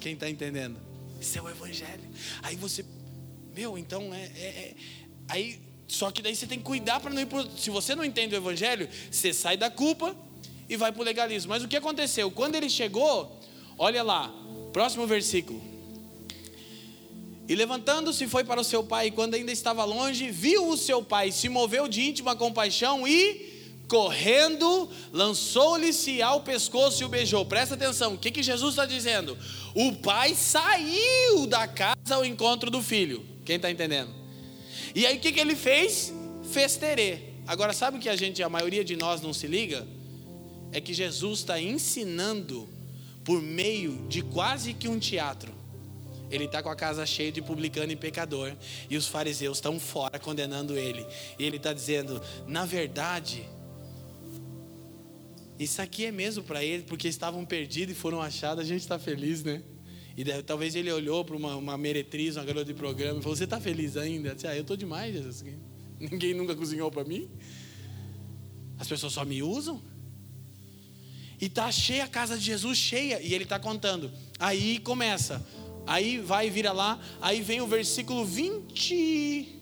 [0.00, 0.78] Quem está entendendo?
[1.20, 2.02] Isso é o Evangelho.
[2.42, 2.84] Aí você,
[3.54, 4.76] meu, então é, é, é
[5.28, 8.04] aí só que daí você tem que cuidar para não ir pro, se você não
[8.04, 10.14] entende o evangelho, você sai da culpa
[10.68, 11.48] e vai para o legalismo.
[11.48, 12.30] Mas o que aconteceu?
[12.30, 13.40] Quando ele chegou,
[13.78, 14.30] olha lá,
[14.70, 15.60] próximo versículo.
[17.48, 21.02] E levantando-se foi para o seu pai, e quando ainda estava longe, viu o seu
[21.02, 23.48] pai, se moveu de íntima compaixão e
[23.88, 27.46] correndo, lançou-lhe-se ao pescoço e o beijou.
[27.46, 29.38] Presta atenção, o que, que Jesus está dizendo?
[29.74, 33.24] O pai saiu da casa ao encontro do filho.
[33.46, 34.27] Quem está entendendo?
[34.94, 36.12] E aí o que, que ele fez?
[36.52, 37.18] Festerê.
[37.46, 39.86] Agora, sabe o que a gente, a maioria de nós não se liga?
[40.70, 42.68] É que Jesus está ensinando
[43.24, 45.52] por meio de quase que um teatro.
[46.30, 48.54] Ele está com a casa cheia de publicano e pecador,
[48.90, 51.06] e os fariseus estão fora condenando ele.
[51.38, 53.48] E ele está dizendo: na verdade,
[55.58, 58.62] isso aqui é mesmo para eles, porque estavam perdidos e foram achados.
[58.62, 59.62] A gente está feliz, né?
[60.18, 63.44] E talvez ele olhou para uma, uma meretriz, uma garota de programa, e falou: Você
[63.44, 64.30] está feliz ainda?
[64.30, 65.44] Eu disse, ah, eu estou demais, Jesus.
[66.00, 67.30] Ninguém nunca cozinhou para mim.
[68.76, 69.80] As pessoas só me usam.
[71.40, 73.22] E está cheia a casa de Jesus, cheia.
[73.22, 74.10] E ele está contando.
[74.40, 75.40] Aí começa.
[75.86, 77.00] Aí vai e vira lá.
[77.20, 79.60] Aí vem o versículo 20.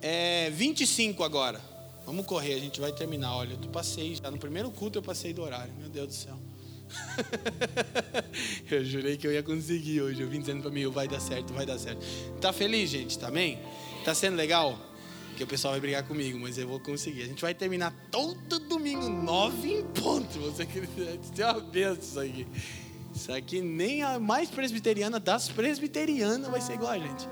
[0.00, 1.60] É, 25 agora.
[2.06, 3.34] Vamos correr, a gente vai terminar.
[3.34, 4.30] Olha, eu passei já.
[4.30, 5.74] No primeiro culto eu passei do horário.
[5.80, 6.38] Meu Deus do céu.
[8.70, 10.20] eu jurei que eu ia conseguir hoje.
[10.20, 12.04] Eu vim dizendo para mim, vai dar certo, vai dar certo.
[12.40, 13.18] Tá feliz, gente?
[13.18, 13.30] Tá,
[14.04, 14.78] tá sendo legal?
[15.36, 17.22] Que o pessoal vai brigar comigo, mas eu vou conseguir.
[17.22, 20.38] A gente vai terminar todo domingo, nove em ponto.
[20.38, 20.62] Você
[21.42, 22.46] é uma benção isso aqui.
[23.14, 27.28] Isso aqui nem a mais presbiteriana das presbiterianas vai ser igual a gente.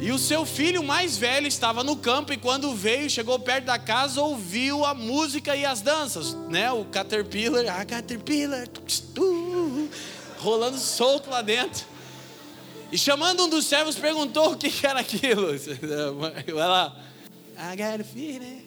[0.00, 3.78] E o seu filho mais velho estava no campo e quando veio, chegou perto da
[3.78, 6.70] casa, ouviu a música e as danças, né?
[6.70, 8.68] O Caterpillar, a Caterpillar,
[10.38, 11.84] rolando solto lá dentro.
[12.92, 15.48] E chamando um dos servos, perguntou o que era aquilo.
[16.16, 16.96] Vai lá.
[17.58, 18.62] I got a feeling.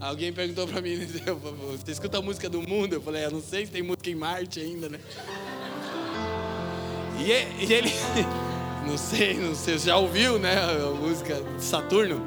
[0.00, 0.96] Alguém perguntou para mim,
[1.76, 2.94] você escuta a música do mundo?
[2.94, 5.00] Eu falei, eu não sei se tem música em Marte ainda, né?
[7.18, 7.90] E, ele,
[8.86, 12.20] não sei, não sei, já ouviu, né, a música de Saturno?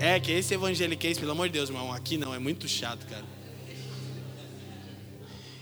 [0.00, 3.24] É, que esse evangeliquez, pelo amor de Deus, irmão, aqui não, é muito chato, cara.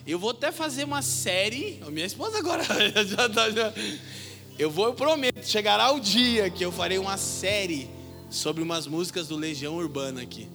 [0.07, 2.63] Eu vou até fazer uma série, a minha esposa agora
[3.05, 3.73] já tá, já,
[4.59, 7.89] eu vou, eu prometo, chegará o dia que eu farei uma série
[8.31, 10.49] sobre umas músicas do Legião Urbana aqui.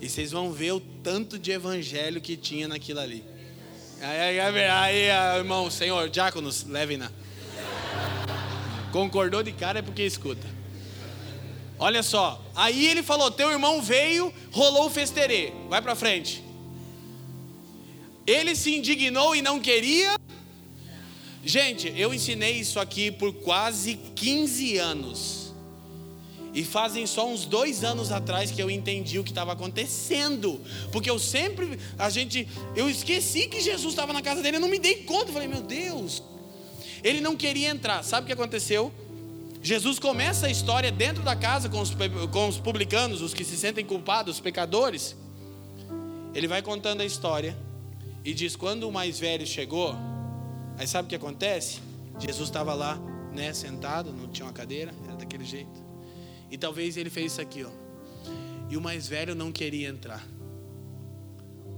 [0.00, 3.24] E vocês vão ver o tanto de evangelho que tinha naquilo ali.
[4.00, 7.10] Aí, aí, aí irmão, senhor, diáconos, levem-na.
[8.92, 10.46] Concordou de cara é porque escuta.
[11.78, 15.52] Olha só, aí ele falou: Teu irmão veio, rolou o festerê.
[15.68, 16.42] Vai para frente.
[18.26, 20.16] Ele se indignou e não queria.
[21.44, 25.45] Gente, eu ensinei isso aqui por quase 15 anos.
[26.56, 30.58] E fazem só uns dois anos atrás que eu entendi o que estava acontecendo.
[30.90, 34.68] Porque eu sempre, a gente, eu esqueci que Jesus estava na casa dele, eu não
[34.68, 35.26] me dei conta.
[35.28, 36.22] Eu falei, meu Deus.
[37.04, 38.02] Ele não queria entrar.
[38.02, 38.90] Sabe o que aconteceu?
[39.62, 41.94] Jesus começa a história dentro da casa com os,
[42.32, 45.14] com os publicanos, os que se sentem culpados, os pecadores.
[46.34, 47.54] Ele vai contando a história
[48.24, 49.94] e diz: quando o mais velho chegou,
[50.78, 51.80] aí sabe o que acontece?
[52.18, 52.98] Jesus estava lá,
[53.34, 55.85] né, sentado, não tinha uma cadeira, era daquele jeito.
[56.50, 57.70] E talvez ele fez isso aqui, ó.
[58.68, 60.26] E o mais velho não queria entrar.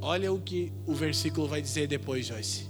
[0.01, 2.67] Olha o que o versículo vai dizer depois, Joyce.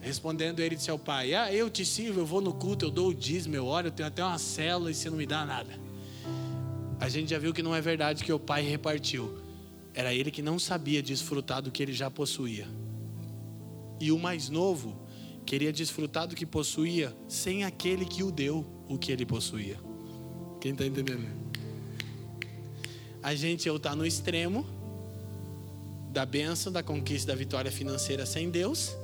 [0.00, 3.08] Respondendo ele disse ao pai: Ah, eu te sirvo, eu vou no culto, eu dou
[3.08, 5.78] o dízimo, eu oro, eu tenho até uma célula e você não me dá nada.
[7.00, 9.38] A gente já viu que não é verdade que o pai repartiu.
[9.94, 12.66] Era ele que não sabia desfrutar do que ele já possuía.
[14.00, 14.96] E o mais novo
[15.44, 19.87] queria desfrutar do que possuía sem aquele que o deu o que ele possuía.
[20.60, 21.26] Quem está entendendo?
[23.22, 24.66] A gente ou está no extremo,
[26.10, 28.96] da bênção, da conquista, da vitória financeira sem Deus,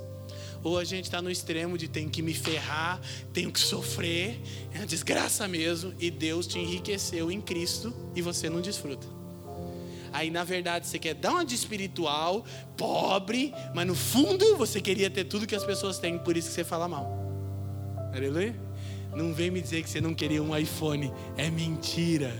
[0.63, 3.01] ou a gente está no extremo de tem que me ferrar,
[3.33, 4.41] tenho que sofrer,
[4.73, 9.07] é uma desgraça mesmo, e Deus te enriqueceu em Cristo e você não desfruta.
[10.13, 12.45] Aí na verdade você quer dar uma de espiritual,
[12.77, 16.55] pobre, mas no fundo você queria ter tudo que as pessoas têm, por isso que
[16.55, 17.07] você fala mal.
[18.15, 18.64] Aleluia?
[19.15, 22.35] Não vem me dizer que você não queria um iPhone, é mentira.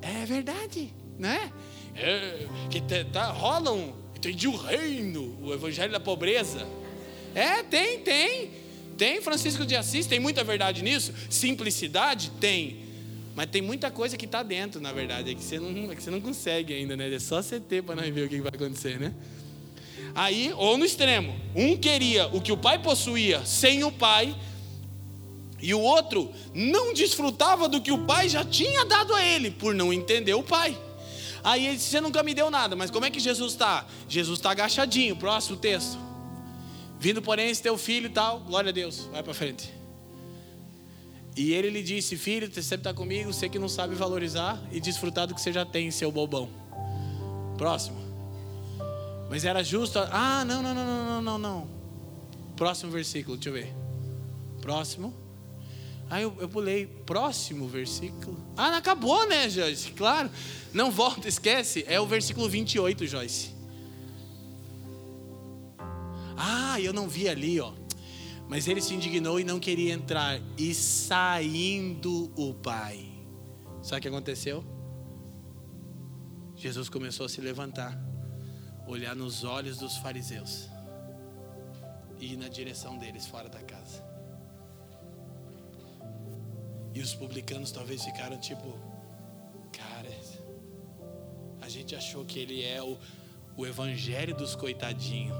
[0.00, 1.52] É verdade, né?
[1.94, 2.80] É, que
[3.12, 6.66] tá, rola um, entendi o reino, o evangelho da pobreza.
[7.34, 8.50] É, tem, tem.
[8.96, 11.12] Tem Francisco de Assis, tem muita verdade nisso.
[11.30, 12.84] Simplicidade tem.
[13.34, 16.02] Mas tem muita coisa que está dentro, na verdade, é que, você não, é que
[16.02, 17.12] você não consegue ainda, né?
[17.12, 19.14] É só você ter para nós ver o que vai acontecer, né?
[20.14, 24.34] Aí, ou no extremo, um queria o que o pai possuía sem o pai,
[25.62, 29.74] e o outro não desfrutava do que o pai já tinha dado a ele, por
[29.74, 30.76] não entender o pai.
[31.42, 33.86] Aí ele disse: Você nunca me deu nada, mas como é que Jesus está?
[34.08, 35.98] Jesus está agachadinho, próximo texto.
[36.98, 39.70] Vindo, porém, esse teu filho e tal, glória a Deus, vai para frente.
[41.36, 44.80] E ele lhe disse: Filho, você sempre está comigo, você que não sabe valorizar e
[44.80, 46.48] desfrutar do que você já tem, seu bobão.
[47.56, 48.09] Próximo.
[49.30, 50.00] Mas era justo.
[50.10, 51.68] Ah, não, não, não, não, não, não.
[52.56, 53.72] Próximo versículo, deixa eu ver.
[54.60, 55.14] Próximo.
[56.10, 56.86] Aí eu, eu pulei.
[56.86, 58.36] Próximo versículo.
[58.56, 59.92] Ah, acabou, né, Joyce?
[59.92, 60.28] Claro.
[60.74, 61.84] Não volta, esquece.
[61.86, 63.54] É o versículo 28, Joyce.
[66.36, 67.72] Ah, eu não vi ali, ó.
[68.48, 70.40] Mas ele se indignou e não queria entrar.
[70.58, 73.06] E saindo o pai.
[73.80, 74.64] Sabe o que aconteceu?
[76.56, 77.96] Jesus começou a se levantar,
[78.90, 80.68] olhar nos olhos dos fariseus
[82.18, 84.04] e ir na direção deles fora da casa.
[86.92, 88.78] E os publicanos talvez ficaram tipo,
[89.72, 90.10] cara,
[91.60, 92.98] a gente achou que ele é o,
[93.56, 95.36] o evangelho dos coitadinhos.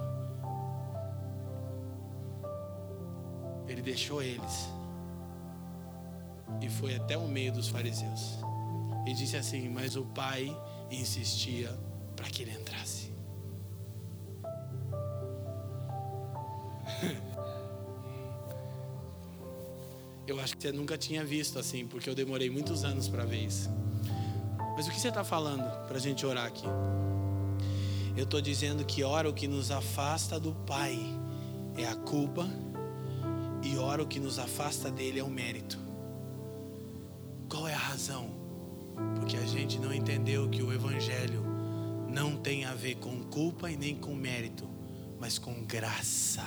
[3.66, 4.68] Ele deixou eles
[6.60, 8.38] e foi até o meio dos fariseus
[9.06, 10.56] e disse assim: Mas o pai
[10.90, 11.70] insistia
[12.16, 12.99] para que ele entrasse.
[20.26, 23.44] Eu acho que você nunca tinha visto assim, porque eu demorei muitos anos para ver
[23.44, 23.68] isso.
[24.76, 26.66] Mas o que você está falando para a gente orar aqui?
[28.16, 30.98] Eu estou dizendo que ora o que nos afasta do Pai
[31.76, 32.48] é a culpa,
[33.62, 35.78] e ora o que nos afasta dele é o mérito.
[37.48, 38.30] Qual é a razão?
[39.16, 41.44] Porque a gente não entendeu que o Evangelho
[42.08, 44.68] não tem a ver com culpa e nem com mérito,
[45.18, 46.44] mas com graça.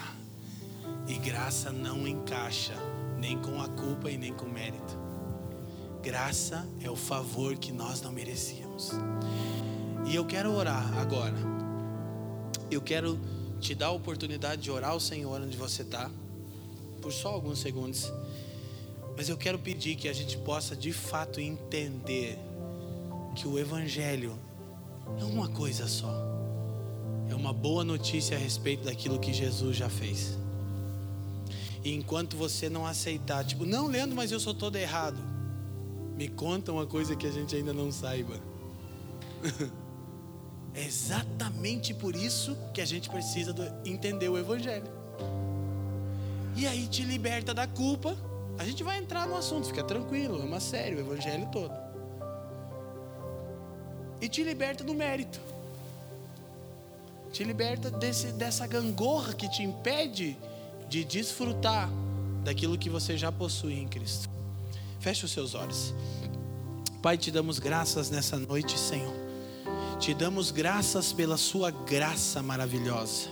[1.08, 2.74] E graça não encaixa
[3.18, 4.98] nem com a culpa e nem com o mérito.
[6.02, 8.92] Graça é o favor que nós não merecíamos.
[10.06, 11.38] E eu quero orar agora.
[12.70, 13.18] Eu quero
[13.60, 16.12] te dar a oportunidade de orar ao Senhor onde você está,
[17.02, 18.12] por só alguns segundos.
[19.16, 22.38] Mas eu quero pedir que a gente possa de fato entender
[23.36, 24.38] que o Evangelho
[25.20, 26.14] é uma coisa só.
[27.30, 30.38] É uma boa notícia a respeito daquilo que Jesus já fez.
[31.84, 35.18] E enquanto você não aceitar, tipo, não, Leandro, mas eu sou todo errado.
[36.16, 38.40] Me conta uma coisa que a gente ainda não saiba.
[40.74, 43.54] é exatamente por isso que a gente precisa
[43.84, 44.88] entender o Evangelho.
[46.56, 48.16] E aí te liberta da culpa.
[48.58, 51.74] A gente vai entrar no assunto, fica tranquilo, é uma série, o Evangelho todo.
[54.22, 55.42] E te liberta do mérito.
[57.34, 60.38] Te liberta desse, dessa gangorra que te impede
[60.94, 61.90] de desfrutar
[62.44, 64.30] daquilo que você já possui em Cristo.
[65.00, 65.92] Feche os seus olhos.
[67.02, 69.16] Pai, te damos graças nessa noite, Senhor.
[70.00, 73.30] Te damos graças pela Sua graça maravilhosa.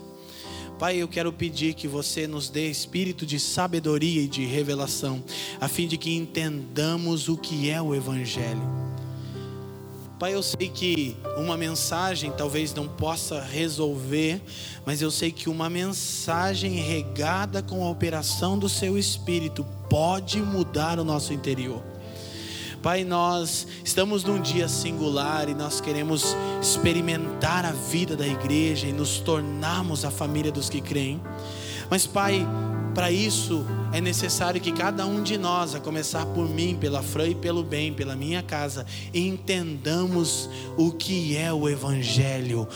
[0.80, 5.24] Pai, eu quero pedir que você nos dê espírito de sabedoria e de revelação,
[5.60, 8.81] a fim de que entendamos o que é o Evangelho.
[10.22, 14.40] Pai, eu sei que uma mensagem talvez não possa resolver,
[14.86, 21.00] mas eu sei que uma mensagem regada com a operação do Seu Espírito pode mudar
[21.00, 21.82] o nosso interior.
[22.84, 28.94] Pai, nós estamos num dia singular e nós queremos experimentar a vida da igreja e
[28.94, 31.20] nos tornarmos a família dos que creem.
[31.90, 32.46] Mas, Pai,
[32.94, 37.30] para isso é necessário que cada um de nós, a começar por mim, pela Fran
[37.30, 42.68] e pelo bem, pela minha casa, entendamos o que é o Evangelho,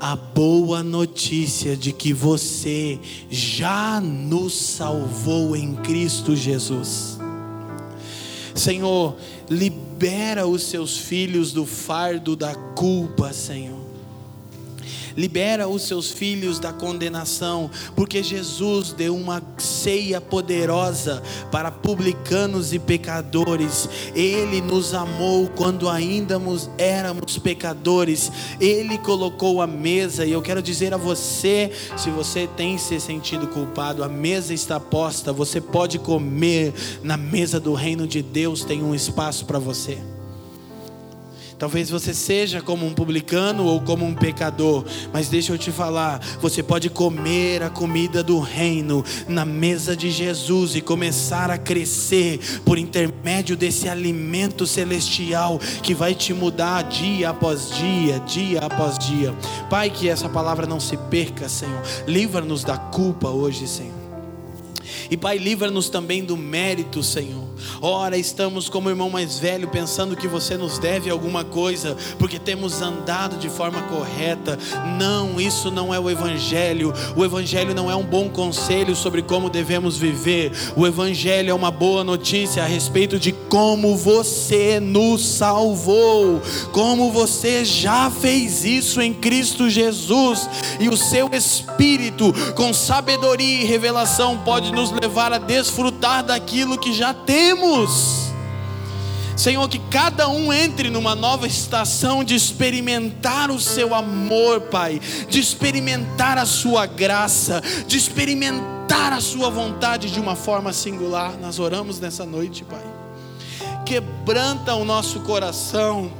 [0.00, 2.98] a boa notícia de que você
[3.30, 7.18] já nos salvou em Cristo Jesus.
[8.54, 9.16] Senhor,
[9.48, 13.81] libera os seus filhos do fardo da culpa, Senhor
[15.16, 22.78] libera os seus filhos da condenação, porque Jesus deu uma ceia poderosa para publicanos e
[22.78, 23.88] pecadores.
[24.14, 26.40] Ele nos amou quando ainda
[26.78, 28.30] éramos pecadores.
[28.60, 33.46] Ele colocou a mesa, e eu quero dizer a você, se você tem se sentido
[33.48, 36.72] culpado, a mesa está posta, você pode comer
[37.02, 40.11] na mesa do reino de Deus, tem um espaço para você.
[41.62, 46.18] Talvez você seja como um publicano ou como um pecador, mas deixa eu te falar:
[46.40, 52.40] você pode comer a comida do reino na mesa de Jesus e começar a crescer
[52.64, 59.32] por intermédio desse alimento celestial que vai te mudar dia após dia, dia após dia.
[59.70, 61.80] Pai, que essa palavra não se perca, Senhor.
[62.08, 64.01] Livra-nos da culpa hoje, Senhor.
[65.10, 67.52] E Pai, livra-nos também do mérito, Senhor.
[67.80, 72.82] Ora, estamos como irmão mais velho pensando que você nos deve alguma coisa, porque temos
[72.82, 74.58] andado de forma correta.
[74.98, 76.92] Não, isso não é o Evangelho.
[77.16, 80.52] O Evangelho não é um bom conselho sobre como devemos viver.
[80.76, 86.40] O Evangelho é uma boa notícia a respeito de como você nos salvou,
[86.72, 90.48] como você já fez isso em Cristo Jesus,
[90.80, 96.92] e o seu Espírito, com sabedoria e revelação, pode nos levar a desfrutar daquilo que
[96.92, 98.32] já temos.
[99.36, 105.40] Senhor, que cada um entre numa nova estação de experimentar o seu amor, Pai, de
[105.40, 111.32] experimentar a sua graça, de experimentar a sua vontade de uma forma singular.
[111.40, 112.84] Nós oramos nessa noite, Pai.
[113.86, 116.12] Quebranta o nosso coração,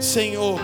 [0.00, 0.58] Senhor,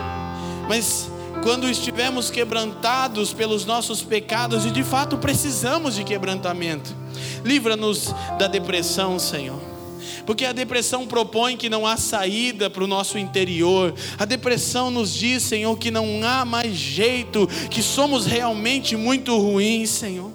[0.69, 1.11] mas
[1.43, 6.95] quando estivermos quebrantados pelos nossos pecados, e de fato precisamos de quebrantamento,
[7.45, 9.61] livra-nos da depressão, Senhor.
[10.27, 13.95] Porque a depressão propõe que não há saída para o nosso interior.
[14.19, 19.91] A depressão nos diz, Senhor, que não há mais jeito, que somos realmente muito ruins,
[19.91, 20.31] Senhor.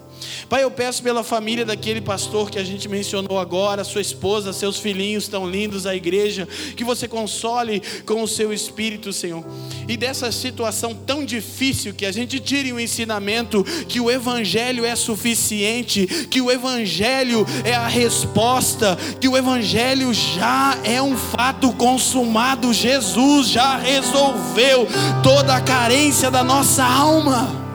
[0.48, 4.78] Pai, eu peço pela família daquele pastor que a gente mencionou agora, sua esposa, seus
[4.78, 6.46] filhinhos tão lindos, a igreja,
[6.76, 9.44] que você console com o seu espírito, Senhor.
[9.88, 14.94] E dessa situação tão difícil, que a gente tire o ensinamento que o Evangelho é
[14.94, 22.72] suficiente, que o Evangelho é a resposta, que o Evangelho já é um fato consumado,
[22.72, 24.86] Jesus já resolveu
[25.24, 27.65] toda a carência da nossa alma.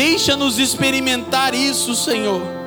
[0.00, 2.59] Deixa-nos experimentar isso, Senhor.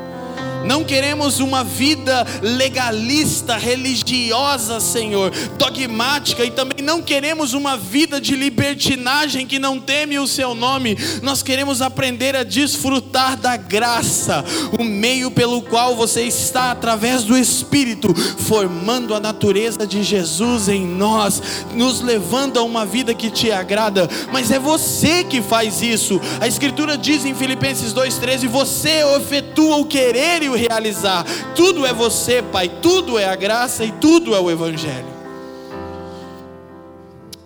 [0.64, 8.36] Não queremos uma vida legalista, religiosa, Senhor, dogmática, e também não queremos uma vida de
[8.36, 10.98] libertinagem que não teme o seu nome.
[11.22, 14.44] Nós queremos aprender a desfrutar da graça,
[14.80, 20.86] o meio pelo qual você está, através do Espírito, formando a natureza de Jesus em
[20.86, 21.42] nós,
[21.74, 24.10] nos levando a uma vida que te agrada.
[24.32, 26.20] Mas é você que faz isso.
[26.40, 31.26] A Escritura diz em Filipenses 2,13: Você efetua o querer e o realizar.
[31.56, 35.14] Tudo é você, Pai, tudo é a graça e tudo é o Evangelho.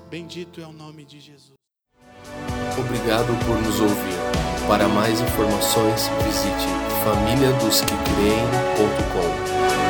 [0.09, 1.57] Bendito é o nome de Jesus.
[2.77, 4.17] Obrigado por nos ouvir.
[4.67, 6.67] Para mais informações, visite
[7.03, 9.86] famíliadosquecreem.com.